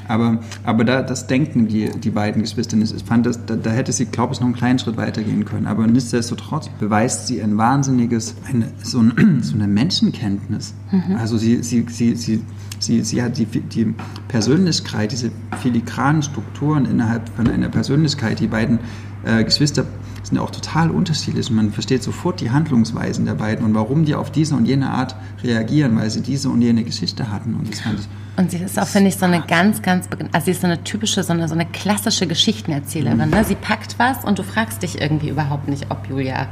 [0.09, 2.93] Aber, aber da, das denken die, die beiden Geschwister nicht.
[2.95, 5.67] Ich fand, das, da, da hätte sie, glaube ich, noch einen kleinen Schritt weitergehen können.
[5.67, 10.75] Aber nichtsdestotrotz beweist sie ein wahnsinniges, eine, so, ein, so eine Menschenkenntnis.
[10.91, 11.17] Mhm.
[11.17, 12.43] Also sie, sie, sie, sie,
[12.79, 13.95] sie, sie hat die, die
[14.29, 18.41] Persönlichkeit, diese filigranen Strukturen innerhalb von einer Persönlichkeit.
[18.41, 18.79] Die beiden
[19.25, 19.85] äh, Geschwister
[20.23, 21.51] sind ja auch total unterschiedlich.
[21.51, 25.17] Man versteht sofort die Handlungsweisen der beiden und warum die auf diese und jene Art
[25.43, 27.55] reagieren, weil sie diese und jene Geschichte hatten.
[27.55, 28.09] Und das fand ich
[28.39, 30.85] und sie ist auch, finde ich, so eine ganz, ganz, also sie ist so eine
[30.85, 33.19] typische, so eine, so eine klassische Geschichtenerzählerin.
[33.19, 33.31] Mhm.
[33.31, 33.45] Ne?
[33.45, 36.47] Sie packt was und du fragst dich irgendwie überhaupt nicht, ob Julia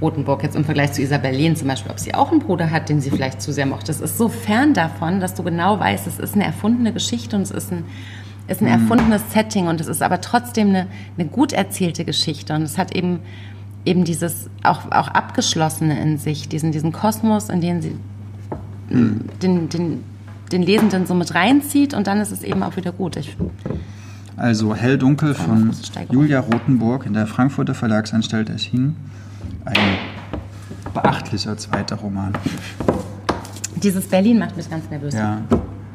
[0.00, 2.88] Rotenburg jetzt im Vergleich zu Isabel Lehn zum Beispiel, ob sie auch einen Bruder hat,
[2.88, 3.86] den sie vielleicht zu sehr mochte.
[3.86, 7.42] Das ist so fern davon, dass du genau weißt, es ist eine erfundene Geschichte und
[7.42, 7.84] es ist ein,
[8.46, 8.82] ist ein mhm.
[8.82, 10.86] erfundenes Setting und es ist aber trotzdem eine,
[11.16, 13.20] eine gut erzählte Geschichte und es hat eben
[13.84, 17.96] eben dieses auch, auch abgeschlossene in sich, diesen, diesen Kosmos, in den sie
[18.90, 19.20] mhm.
[19.40, 20.04] den, den
[20.52, 23.16] den Lesenden so mit reinzieht und dann ist es eben auch wieder gut.
[23.16, 23.36] Ich,
[24.36, 25.72] also Hell-Dunkel von
[26.10, 28.96] Julia Rothenburg in der Frankfurter Verlagsanstalt erschienen.
[29.68, 29.98] Ein
[30.94, 32.32] beachtlicher zweiter Roman.
[33.76, 35.14] Dieses Berlin macht mich ganz nervös.
[35.14, 35.42] Ja.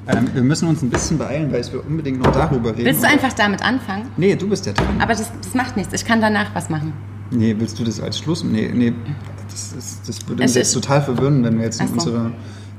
[0.07, 2.86] Ähm, wir müssen uns ein bisschen beeilen, weil wir unbedingt noch darüber reden.
[2.86, 4.09] Willst du einfach damit anfangen?
[4.17, 4.99] Nee, du bist ja dran.
[4.99, 5.93] Aber das, das macht nichts.
[5.93, 6.93] Ich kann danach was machen.
[7.32, 8.43] Nee, willst du das als Schluss?
[8.43, 8.93] Nee, nee.
[9.49, 11.93] Das, das, das würde uns jetzt total verwirren, wenn wir jetzt in so.
[11.93, 12.32] unsere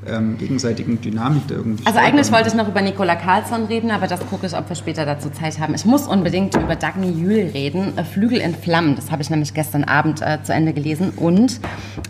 [0.08, 1.86] ähm, gegenseitigen Dynamik da irgendwie.
[1.86, 4.76] Also eigentlich wollte ich noch über Nicola Carlsson reden, aber das gucke ich, ob wir
[4.76, 5.74] später dazu Zeit haben.
[5.74, 8.96] Ich muss unbedingt über Dagny Jühl reden, Flügel in Flammen.
[8.96, 11.60] Das habe ich nämlich gestern Abend äh, zu Ende gelesen und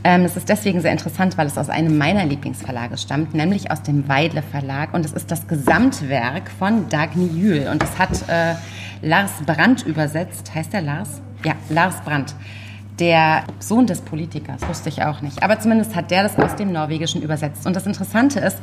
[0.04, 3.82] ähm, es ist deswegen sehr interessant, weil es aus einem meiner Lieblingsverlage stammt, nämlich aus
[3.82, 8.54] dem Weidle Verlag und es ist das Gesamtwerk von Dagny Jühl und es hat äh,
[9.02, 10.54] Lars Brandt übersetzt.
[10.54, 11.20] Heißt der Lars?
[11.44, 12.34] Ja, Lars Brandt
[12.98, 15.42] der Sohn des Politikers, wusste ich auch nicht.
[15.42, 17.66] Aber zumindest hat der das aus dem Norwegischen übersetzt.
[17.66, 18.58] Und das Interessante ist,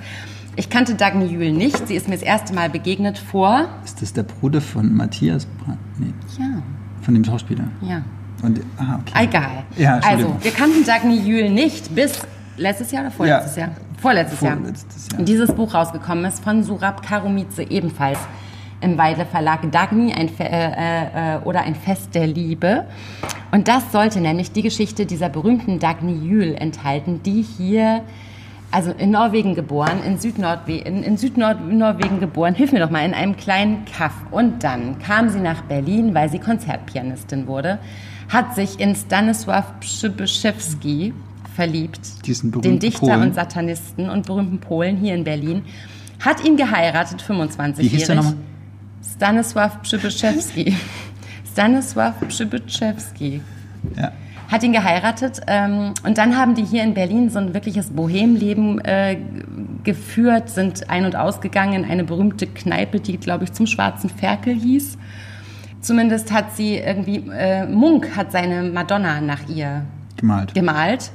[0.56, 1.88] ich kannte Dagny Jühl nicht.
[1.88, 3.68] Sie ist mir das erste Mal begegnet vor.
[3.84, 5.80] Ist das der Bruder von Matthias Brandt?
[5.98, 6.14] Nee.
[6.38, 6.62] Ja.
[7.02, 7.66] Von dem Schauspieler?
[7.82, 8.04] Ja.
[8.42, 9.26] Und, ah, okay.
[9.26, 9.64] Egal.
[9.78, 12.20] Ja, also, wir kannten Dagny Jühl nicht bis
[12.58, 13.76] letztes Jahr oder vorletztes ja, Jahr?
[14.00, 15.20] Vorletztes, Vorletztes Jahr.
[15.20, 15.26] Jahr.
[15.26, 18.20] Dieses Buch rausgekommen ist von Surab Karumice ebenfalls
[18.82, 22.86] im Weidle Verlag Dagny ein Fe äh, äh, oder ein Fest der Liebe.
[23.52, 28.02] Und das sollte nämlich die Geschichte dieser berühmten Dagny Jül enthalten, die hier
[28.72, 33.14] also in Norwegen geboren, in, Südnordwe in, in Südnorwegen geboren, hilf mir doch mal, in
[33.14, 34.14] einem kleinen Kaff.
[34.32, 37.80] Und dann kam sie nach Berlin, weil sie Konzertpianistin wurde,
[38.30, 41.14] hat sich in Stanisław Przybyszewski
[41.54, 43.22] verliebt, Diesen den Dichter Polen.
[43.24, 45.64] und Satanisten und berühmten Polen hier in Berlin,
[46.22, 48.36] hat ihn geheiratet, 25-jährig.
[49.02, 50.76] Stanisław Przybyszewski.
[51.56, 53.42] Stanisław Przybyszewski
[53.98, 54.12] Ja.
[54.50, 58.80] hat ihn geheiratet ähm, und dann haben die hier in Berlin so ein wirkliches Bohemleben
[58.82, 59.18] äh,
[59.84, 64.54] geführt, sind ein- und ausgegangen in eine berühmte Kneipe, die, glaube ich, zum Schwarzen Ferkel
[64.56, 64.98] hieß.
[65.82, 69.84] Zumindest hat sie irgendwie, äh, Munk hat seine Madonna nach ihr
[70.18, 70.54] Gemalt.
[70.54, 71.12] gemalt.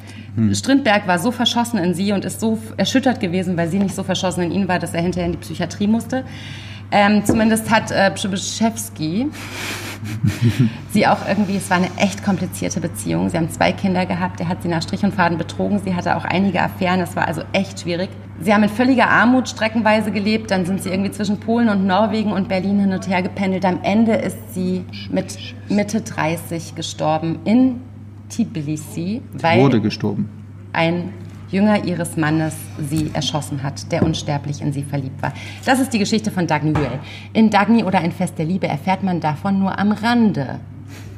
[0.53, 4.03] Strindberg war so verschossen in sie und ist so erschüttert gewesen, weil sie nicht so
[4.03, 6.25] verschossen in ihn war, dass er hinterher in die Psychiatrie musste.
[6.91, 9.27] Ähm, zumindest hat äh, Przybyszewski
[10.91, 13.29] sie auch irgendwie, es war eine echt komplizierte Beziehung.
[13.29, 15.81] Sie haben zwei Kinder gehabt, er hat sie nach Strich und Faden betrogen.
[15.85, 18.11] Sie hatte auch einige Affären, es war also echt schwierig.
[18.41, 22.33] Sie haben in völliger Armut streckenweise gelebt, dann sind sie irgendwie zwischen Polen und Norwegen
[22.33, 23.65] und Berlin hin und her gependelt.
[23.65, 27.81] Am Ende ist sie mit Mitte 30 gestorben in
[28.29, 30.29] Tbilisi, weil Wurde gestorben.
[30.73, 31.15] ein
[31.51, 32.55] Jünger ihres Mannes
[32.91, 35.33] sie erschossen hat, der unsterblich in sie verliebt war.
[35.65, 36.99] Das ist die Geschichte von Dagny Huel.
[37.33, 40.59] In Dagny oder ein Fest der Liebe erfährt man davon nur am Rande,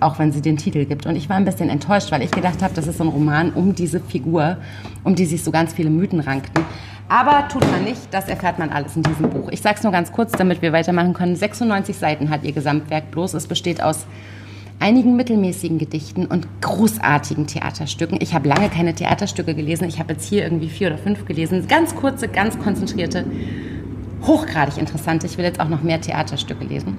[0.00, 1.06] auch wenn sie den Titel gibt.
[1.06, 3.52] Und ich war ein bisschen enttäuscht, weil ich gedacht habe, das ist so ein Roman
[3.52, 4.58] um diese Figur,
[5.02, 6.64] um die sich so ganz viele Mythen rankten.
[7.08, 9.48] Aber tut man nicht, das erfährt man alles in diesem Buch.
[9.50, 11.36] Ich sage es nur ganz kurz, damit wir weitermachen können.
[11.36, 13.32] 96 Seiten hat ihr Gesamtwerk bloß.
[13.32, 14.06] Es besteht aus
[14.80, 18.18] einigen mittelmäßigen Gedichten und großartigen Theaterstücken.
[18.20, 19.88] Ich habe lange keine Theaterstücke gelesen.
[19.88, 21.66] Ich habe jetzt hier irgendwie vier oder fünf gelesen.
[21.68, 23.24] Ganz kurze, ganz konzentrierte,
[24.26, 25.26] hochgradig interessante.
[25.26, 26.96] Ich will jetzt auch noch mehr Theaterstücke lesen.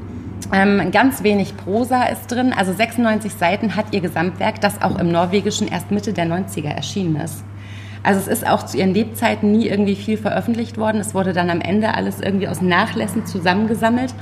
[0.52, 2.54] Ähm, ganz wenig Prosa ist drin.
[2.54, 7.18] Also 96 Seiten hat ihr Gesamtwerk, das auch im Norwegischen erst Mitte der 90er erschienen
[7.18, 7.44] ist.
[8.02, 11.02] Also es ist auch zu ihren Lebzeiten nie irgendwie viel veröffentlicht worden.
[11.02, 14.14] Es wurde dann am Ende alles irgendwie aus Nachlässen zusammengesammelt.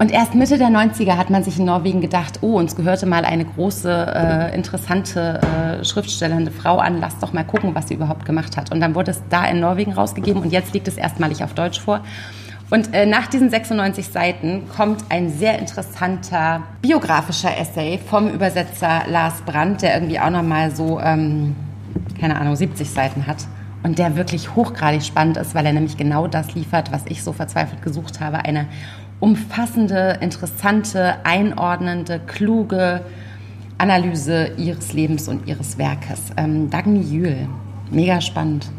[0.00, 3.26] Und erst Mitte der 90er hat man sich in Norwegen gedacht, oh, uns gehörte mal
[3.26, 8.24] eine große, äh, interessante äh, schriftstellende Frau an, lass doch mal gucken, was sie überhaupt
[8.24, 8.72] gemacht hat.
[8.72, 11.78] Und dann wurde es da in Norwegen rausgegeben und jetzt liegt es erstmalig auf Deutsch
[11.78, 12.00] vor.
[12.70, 19.42] Und äh, nach diesen 96 Seiten kommt ein sehr interessanter biografischer Essay vom Übersetzer Lars
[19.42, 21.54] Brandt, der irgendwie auch nochmal so, ähm,
[22.18, 23.46] keine Ahnung, 70 Seiten hat.
[23.82, 27.32] Und der wirklich hochgradig spannend ist, weil er nämlich genau das liefert, was ich so
[27.32, 28.44] verzweifelt gesucht habe.
[28.44, 28.66] Eine
[29.20, 33.02] umfassende, interessante, einordnende, kluge
[33.78, 36.32] Analyse ihres Lebens und ihres Werkes.
[36.36, 37.48] Ähm, Dagny Jühl,
[37.90, 38.70] mega spannend.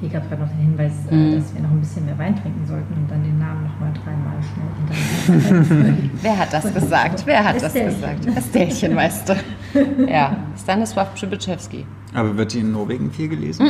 [0.00, 2.66] Hier gab gerade noch den Hinweis, äh, dass wir noch ein bisschen mehr Wein trinken
[2.66, 6.08] sollten und dann den Namen noch mal dreimal schnell.
[6.22, 7.22] Wer hat das gesagt?
[7.24, 8.26] Wer hat das gesagt?
[8.36, 9.34] Estälchen, weißt du.
[10.06, 11.86] Ja, Stanisław Przybyszewski.
[12.12, 13.64] Aber wird die in Norwegen viel gelesen?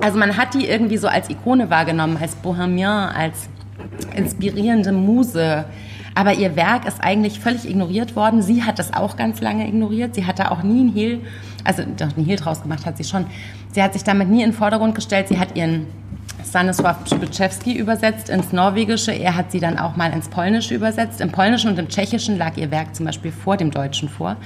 [0.00, 3.48] Also man hat die irgendwie so als Ikone wahrgenommen, als Bohemien, als
[4.16, 5.64] inspirierende Muse.
[6.14, 8.40] Aber ihr Werk ist eigentlich völlig ignoriert worden.
[8.40, 10.14] Sie hat das auch ganz lange ignoriert.
[10.14, 11.20] Sie hat da auch nie einen Hehl,
[11.64, 13.26] also doch einen Hehl draus gemacht hat sie schon.
[13.72, 15.28] Sie hat sich damit nie in den Vordergrund gestellt.
[15.28, 15.86] Sie hat ihren
[16.44, 19.10] Stanisław Przybyszewski übersetzt ins Norwegische.
[19.10, 21.20] Er hat sie dann auch mal ins Polnische übersetzt.
[21.20, 24.36] Im Polnischen und im Tschechischen lag ihr Werk zum Beispiel vor dem Deutschen vor.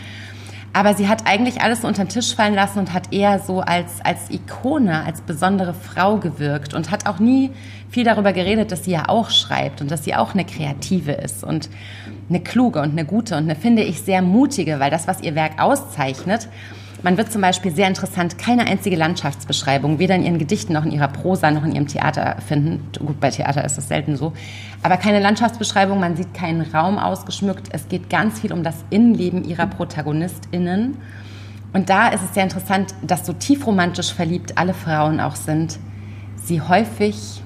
[0.72, 3.60] Aber sie hat eigentlich alles so unter den Tisch fallen lassen und hat eher so
[3.60, 7.50] als, als Ikone, als besondere Frau gewirkt und hat auch nie
[7.90, 11.42] viel darüber geredet, dass sie ja auch schreibt und dass sie auch eine Kreative ist
[11.42, 11.70] und
[12.28, 15.34] eine kluge und eine gute und eine, finde ich, sehr mutige, weil das, was ihr
[15.34, 16.48] Werk auszeichnet,
[17.02, 20.90] man wird zum Beispiel sehr interessant keine einzige Landschaftsbeschreibung, weder in ihren Gedichten noch in
[20.90, 22.82] ihrer Prosa noch in ihrem Theater finden.
[22.98, 24.32] Gut, bei Theater ist das selten so.
[24.82, 27.68] Aber keine Landschaftsbeschreibung, man sieht keinen Raum ausgeschmückt.
[27.72, 30.96] Es geht ganz viel um das Innenleben ihrer ProtagonistInnen.
[31.72, 35.78] Und da ist es sehr interessant, dass so tiefromantisch verliebt alle Frauen auch sind,
[36.36, 37.42] sie häufig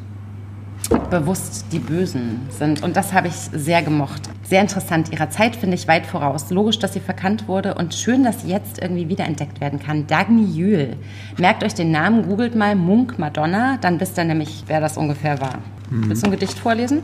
[1.10, 2.82] bewusst die Bösen sind.
[2.82, 4.22] Und das habe ich sehr gemocht.
[4.52, 5.10] Sehr interessant.
[5.10, 6.50] Ihrer Zeit finde ich weit voraus.
[6.50, 10.06] Logisch, dass sie verkannt wurde und schön, dass sie jetzt irgendwie wiederentdeckt werden kann.
[10.06, 10.98] Dagny Jühl.
[11.38, 15.40] Merkt euch den Namen, googelt mal Munk Madonna, dann wisst ihr nämlich, wer das ungefähr
[15.40, 15.60] war.
[15.88, 17.02] Willst du ein Gedicht vorlesen?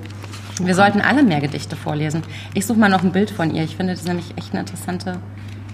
[0.60, 2.22] Wir sollten alle mehr Gedichte vorlesen.
[2.52, 3.62] Ich suche mal noch ein Bild von ihr.
[3.64, 5.18] Ich finde das ist nämlich echt eine interessante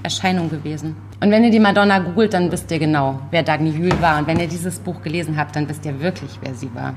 [0.05, 0.95] Erscheinung gewesen.
[1.21, 4.21] Und wenn ihr die Madonna googelt, dann wisst ihr genau, wer Dagny Jühl war.
[4.21, 6.95] Und wenn ihr dieses Buch gelesen habt, dann wisst ihr wirklich, wer sie war.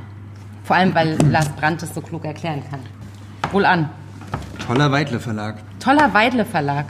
[0.65, 2.82] Vor allem, weil Lars Brandt es so klug erklären kann.
[3.51, 3.89] Wohl an.
[4.68, 5.55] Toller Weidle Verlag.
[5.80, 6.86] Toller Weidle Verlag.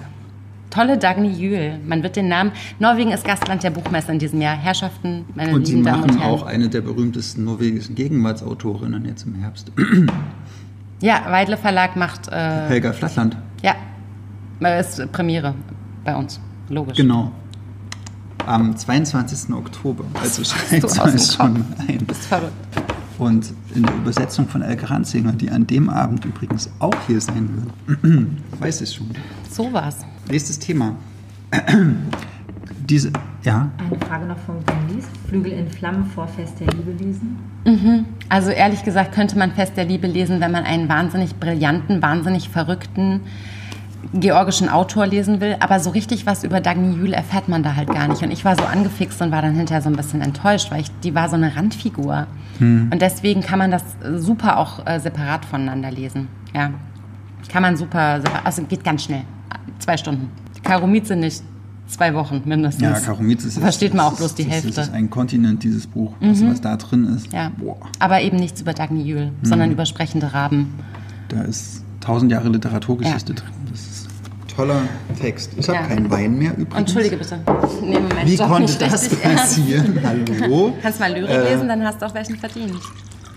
[0.70, 1.80] Tolle Dagny Jühl.
[1.86, 2.52] Man wird den Namen.
[2.80, 4.56] Norwegen ist Gastland der Buchmesse in diesem Jahr.
[4.56, 6.34] Herrschaften, meine Und sie lieben Damen und machen Herren.
[6.34, 9.72] auch eine der berühmtesten norwegischen Gegenwartsautorinnen jetzt im Herbst.
[11.02, 12.28] Ja, Weidle Verlag macht.
[12.28, 13.38] Äh, Helga Flattland.
[13.62, 13.76] ja,
[14.62, 15.54] äh, ist Premiere
[16.04, 16.40] bei uns.
[16.70, 16.98] Logisch.
[16.98, 17.32] Genau.
[18.46, 19.54] Am 22.
[19.54, 20.04] Oktober.
[20.22, 22.06] Also schreibt du es schon ein.
[22.10, 22.54] Ist verrückt.
[23.18, 27.50] Und in der Übersetzung von Elke Ranzinger, die an dem Abend übrigens auch hier sein
[27.88, 28.28] wird,
[28.60, 29.08] weiß ich schon.
[29.50, 29.98] So war's.
[30.30, 30.96] Nächstes Thema.
[32.90, 33.12] Diese,
[33.44, 34.56] ja, Eine Frage noch von
[34.88, 35.06] Lies.
[35.28, 37.38] Flügel in Flammen vor Fest der Liebe lesen.
[38.30, 42.48] Also ehrlich gesagt könnte man Fest der Liebe lesen, wenn man einen wahnsinnig brillanten, wahnsinnig
[42.48, 43.22] verrückten
[44.14, 45.58] georgischen Autor lesen will.
[45.60, 48.22] Aber so richtig was über Dagny Jühl erfährt man da halt gar nicht.
[48.24, 50.92] Und ich war so angefixt und war dann hinterher so ein bisschen enttäuscht, weil ich,
[51.04, 52.28] die war so eine Randfigur.
[52.60, 56.28] Und deswegen kann man das äh, super auch äh, separat voneinander lesen.
[56.54, 56.72] Ja,
[57.50, 59.22] kann man super, also geht ganz schnell.
[59.80, 60.30] Zwei Stunden.
[60.64, 61.44] Karomize nicht.
[61.88, 62.84] Zwei Wochen mindestens.
[62.84, 64.72] ja, Karomiz ist Versteht man auch bloß ist, die das Hälfte.
[64.72, 67.32] Das ist ein Kontinent, dieses Buch, was, was da drin ist.
[67.32, 67.52] Ja.
[67.58, 70.74] Boah, Aber eben nichts über Dagny Jühl, sondern über sprechende Raben.
[71.30, 73.40] da ist tausend Jahre Literaturgeschichte Ja.
[73.40, 73.50] drin.
[73.72, 74.07] Das ist
[74.58, 74.82] toller
[75.20, 75.52] Text.
[75.56, 75.86] Ich habe Ja.
[75.86, 76.76] keinen Wein mehr übrigens.
[76.78, 77.40] Entschuldige bitte.
[77.84, 80.00] Nehme meinen Wie konnte das passieren?
[80.42, 80.74] Hallo?
[80.82, 82.76] Kannst mal Lyrik Äh, lesen, dann hast du auch welchen verdient.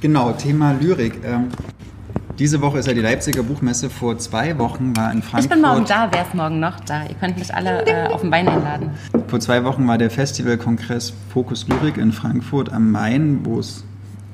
[0.01, 1.21] Genau, Thema Lyrik.
[1.25, 1.49] Ähm,
[2.39, 3.91] diese Woche ist ja die Leipziger Buchmesse.
[3.91, 5.41] Vor zwei Wochen war in Frankfurt.
[5.45, 7.03] Ich bin morgen da, wer ist morgen noch da?
[7.03, 8.89] Ihr könnt mich alle äh, auf den Wein einladen.
[9.29, 13.85] Vor zwei Wochen war der Festivalkongress Fokus Lyrik in Frankfurt am Main, wo es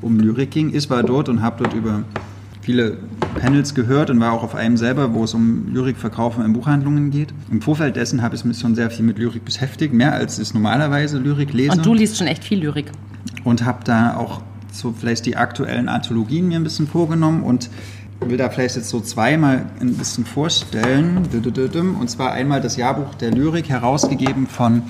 [0.03, 0.73] um Lyrik ging.
[0.73, 2.05] Ich war dort und habe dort über
[2.67, 2.97] viele
[3.41, 7.33] Panels gehört und war auch auf einem selber, wo es um Lyrikverkauf in Buchhandlungen geht.
[7.49, 10.53] Im Vorfeld dessen habe ich mich schon sehr viel mit Lyrik beschäftigt, mehr als ich
[10.53, 11.71] normalerweise Lyrik lese.
[11.71, 12.91] Und du liest schon echt viel Lyrik.
[13.45, 14.43] und habe da auch
[14.73, 17.71] so vielleicht die aktuellen Anthologien mir ein bisschen vorgenommen und
[18.19, 21.19] will da vielleicht jetzt so zweimal ein bisschen vorstellen.
[22.01, 24.83] Und zwar einmal das Jahrbuch der Lyrik, herausgegeben von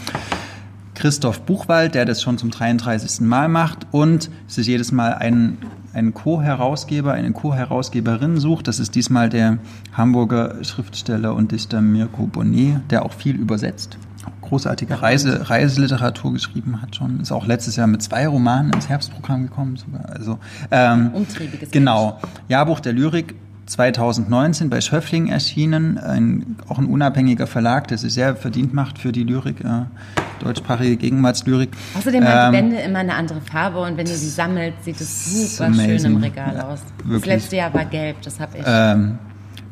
[0.94, 3.20] Christoph Buchwald, der das schon zum 33.
[3.20, 5.58] Mal macht und sich jedes Mal einen,
[5.96, 8.68] einen Co-Herausgeber, eine Co-Herausgeberin sucht.
[8.68, 9.58] Das ist diesmal der
[9.94, 13.96] Hamburger Schriftsteller und Dichter Mirko Bonnet, der auch viel übersetzt.
[14.42, 17.18] Großartige Reise, Reiseliteratur geschrieben hat schon.
[17.20, 19.76] Ist auch letztes Jahr mit zwei Romanen ins Herbstprogramm gekommen.
[19.76, 20.08] Sogar.
[20.10, 20.38] Also,
[20.70, 22.20] ähm, Umtriebiges Genau.
[22.48, 23.34] Jahrbuch der Lyrik
[23.66, 29.10] 2019 bei Schöffling erschienen, ein, auch ein unabhängiger Verlag, der sich sehr verdient macht für
[29.12, 29.82] die Lyrik, äh,
[30.42, 31.70] deutschsprachige Gegenwartslyrik.
[31.98, 35.00] Außerdem haben die Ähm, Bände immer eine andere Farbe und wenn ihr sie sammelt, sieht
[35.00, 36.80] es super schön im Regal Ja, aus.
[37.04, 37.20] wirklich.
[37.22, 38.64] Das letzte Jahr war gelb, das habe ich.
[38.66, 39.18] Ähm,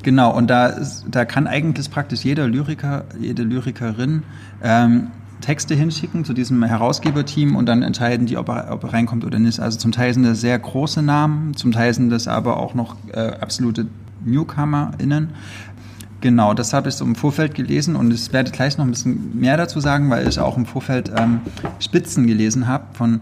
[0.02, 0.74] genau, und da,
[1.10, 4.22] da kann eigentlich praktisch jeder Lyriker, jede Lyrikerin
[4.62, 5.08] ähm,
[5.44, 9.38] Texte hinschicken zu diesem Herausgeberteam und dann entscheiden die, ob er, ob er reinkommt oder
[9.38, 9.60] nicht.
[9.60, 12.96] Also zum Teil sind das sehr große Namen, zum Teil sind das aber auch noch
[13.12, 13.86] äh, absolute
[14.24, 15.28] NewcomerInnen.
[16.22, 19.38] Genau, das habe ich so im Vorfeld gelesen und ich werde gleich noch ein bisschen
[19.38, 21.40] mehr dazu sagen, weil ich auch im Vorfeld ähm,
[21.78, 23.20] Spitzen gelesen habe von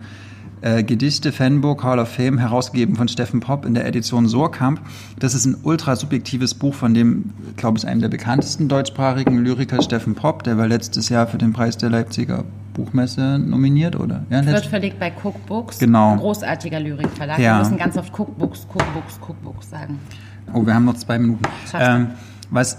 [0.63, 4.81] äh, Gedichte Fanburg Hall of Fame, herausgegeben von Steffen Popp in der Edition Sohrkamp.
[5.19, 9.83] Das ist ein ultra subjektives Buch von dem, glaube ich, einem der bekanntesten deutschsprachigen Lyriker
[9.83, 10.45] Steffen Popp.
[10.45, 12.45] Der war letztes Jahr für den Preis der Leipziger
[12.75, 14.25] Buchmesse nominiert, oder?
[14.31, 15.79] Ja, Wird verlegt bei Cookbooks.
[15.79, 16.13] Genau.
[16.13, 17.39] Ein großartiger Lyrikverlag.
[17.39, 17.57] Ja.
[17.57, 19.99] Wir müssen ganz oft Cookbooks, Cookbooks, Cookbooks sagen.
[20.55, 21.43] Oh, wir haben noch zwei Minuten.
[21.75, 22.09] Ähm,
[22.51, 22.79] was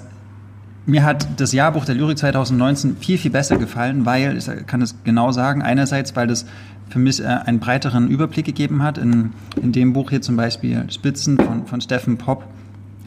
[0.86, 4.96] mir hat das Jahrbuch der Lyrik 2019 viel, viel besser gefallen, weil, ich kann es
[5.04, 6.46] genau sagen, einerseits, weil das
[6.90, 8.98] für mich äh, einen breiteren Überblick gegeben hat.
[8.98, 9.32] In,
[9.62, 12.44] in dem Buch hier zum Beispiel Spitzen von, von Steffen Popp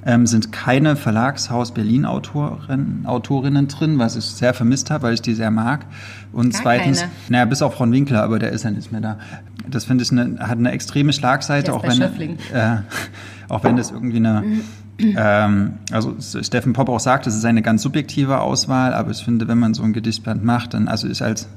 [0.07, 5.35] ähm, sind keine Verlagshaus Berlin-Autorinnen Autorinnen drin, was ich sehr vermisst habe, weil ich die
[5.35, 5.85] sehr mag.
[6.33, 7.13] Und Gar zweitens, keine.
[7.29, 9.19] naja, bis auf Ron Winkler, aber der ist ja nicht mehr da.
[9.69, 12.79] Das finde ich eine, hat eine extreme Schlagseite, auch wenn, äh,
[13.49, 14.45] auch wenn das irgendwie eine,
[14.99, 19.49] ähm, also Steffen Popp auch sagt, es ist eine ganz subjektive Auswahl, aber ich finde,
[19.49, 21.49] wenn man so ein Gedichtband macht, dann, also ich als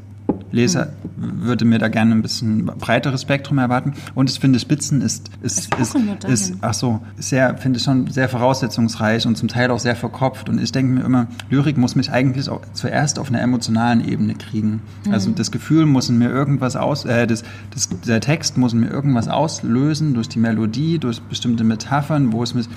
[0.51, 3.93] Leser würde mir da gerne ein bisschen breiteres Spektrum erwarten.
[4.15, 5.95] Und ich finde, Spitzen ist, ist, ist,
[6.27, 10.49] ist ach so, sehr, finde ich schon sehr voraussetzungsreich und zum Teil auch sehr verkopft.
[10.49, 14.36] Und ich denke mir immer, Lyrik muss mich eigentlich auch zuerst auf einer emotionalen Ebene
[14.36, 14.82] kriegen.
[15.05, 15.13] Mhm.
[15.13, 18.80] Also das Gefühl muss in mir irgendwas aus, äh, das, das, der Text muss in
[18.80, 22.67] mir irgendwas auslösen durch die Melodie, durch bestimmte Metaphern, wo es mich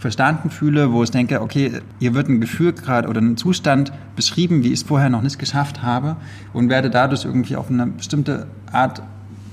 [0.00, 4.64] verstanden fühle, wo ich denke, okay, hier wird ein Gefühl gerade oder ein Zustand beschrieben,
[4.64, 6.16] wie ich es vorher noch nicht geschafft habe
[6.54, 9.02] und werde dadurch irgendwie auf eine bestimmte Art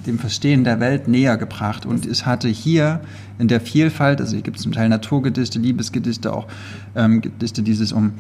[0.06, 1.86] dem Verstehen der Welt näher gebracht.
[1.86, 3.02] Und ich hatte hier
[3.40, 6.48] in der Vielfalt, also hier gibt es zum Teil Naturgedichte, Liebesgedichte, auch
[6.96, 8.14] ähm, Gedichte, die sich um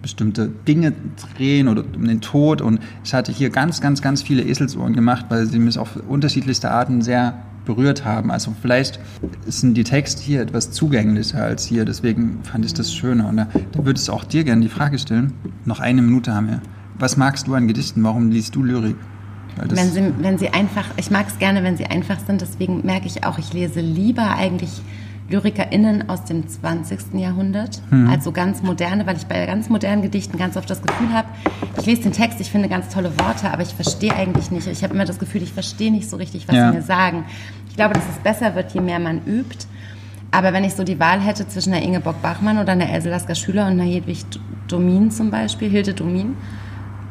[0.00, 0.92] bestimmte Dinge
[1.36, 2.60] drehen oder um den Tod.
[2.60, 6.70] Und ich hatte hier ganz, ganz, ganz viele Eselsohren gemacht, weil sie mich auf unterschiedlichste
[6.70, 8.30] Arten sehr berührt haben.
[8.30, 8.98] Also vielleicht
[9.46, 13.28] sind die Texte hier etwas zugänglicher als hier, deswegen fand ich das schöner.
[13.28, 15.32] Und da, da würde ich auch dir gerne die Frage stellen.
[15.64, 16.60] Noch eine Minute haben wir.
[16.98, 18.02] Was magst du an Gedichten?
[18.04, 18.96] Warum liest du Lyrik?
[19.56, 23.06] Wenn sie, wenn sie einfach, ich mag es gerne, wenn sie einfach sind, deswegen merke
[23.06, 24.80] ich auch, ich lese lieber eigentlich
[25.28, 27.14] LyrikerInnen aus dem 20.
[27.14, 28.08] Jahrhundert, hm.
[28.08, 31.28] also ganz moderne, weil ich bei ganz modernen Gedichten ganz oft das Gefühl habe,
[31.78, 34.66] ich lese den Text, ich finde ganz tolle Worte, aber ich verstehe eigentlich nicht.
[34.66, 36.70] Ich habe immer das Gefühl, ich verstehe nicht so richtig, was ja.
[36.70, 37.24] sie mir sagen.
[37.68, 39.66] Ich glaube, dass es besser wird, je mehr man übt.
[40.30, 43.34] Aber wenn ich so die Wahl hätte zwischen einer Ingeborg Bachmann oder einer Else Lasker
[43.34, 44.24] Schüler und einer Hedwig
[44.66, 46.36] Domin zum Beispiel, Hilde Domin,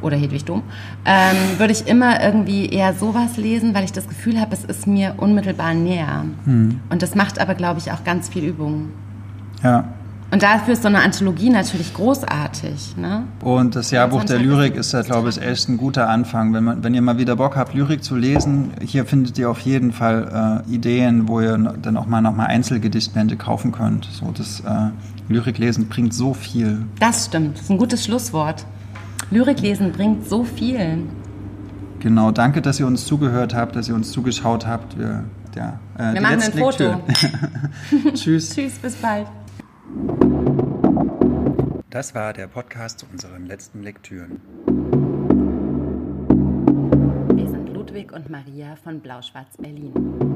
[0.01, 0.63] oder Hedwig Dom,
[1.05, 4.87] ähm, würde ich immer irgendwie eher sowas lesen, weil ich das Gefühl habe, es ist
[4.87, 6.25] mir unmittelbar näher.
[6.45, 6.79] Hm.
[6.89, 8.89] Und das macht aber, glaube ich, auch ganz viel Übung.
[9.63, 9.85] Ja.
[10.31, 12.95] Und dafür ist so eine Anthologie natürlich großartig.
[12.95, 13.23] Ne?
[13.41, 16.53] Und das Jahrbuch der Lyrik ist ja, glaube ich, echt ein guter Anfang.
[16.53, 19.59] Wenn, man, wenn ihr mal wieder Bock habt, Lyrik zu lesen, hier findet ihr auf
[19.59, 24.05] jeden Fall äh, Ideen, wo ihr dann auch mal nochmal Einzelgedichtbände kaufen könnt.
[24.05, 24.91] So, das äh,
[25.27, 26.85] Lyriklesen bringt so viel.
[27.01, 27.57] Das stimmt.
[27.57, 28.65] Das ist ein gutes Schlusswort.
[29.31, 31.03] Lyrik lesen bringt so viel.
[31.99, 34.99] Genau, danke, dass ihr uns zugehört habt, dass ihr uns zugeschaut habt.
[34.99, 35.23] Wir,
[35.55, 37.01] ja, äh, Wir machen ein Foto.
[38.13, 38.49] Tschüss.
[38.49, 39.27] Tschüss, bis bald.
[41.89, 44.41] Das war der Podcast zu unseren letzten Lektüren.
[47.35, 50.30] Wir sind Ludwig und Maria von Blau-Schwarz Berlin.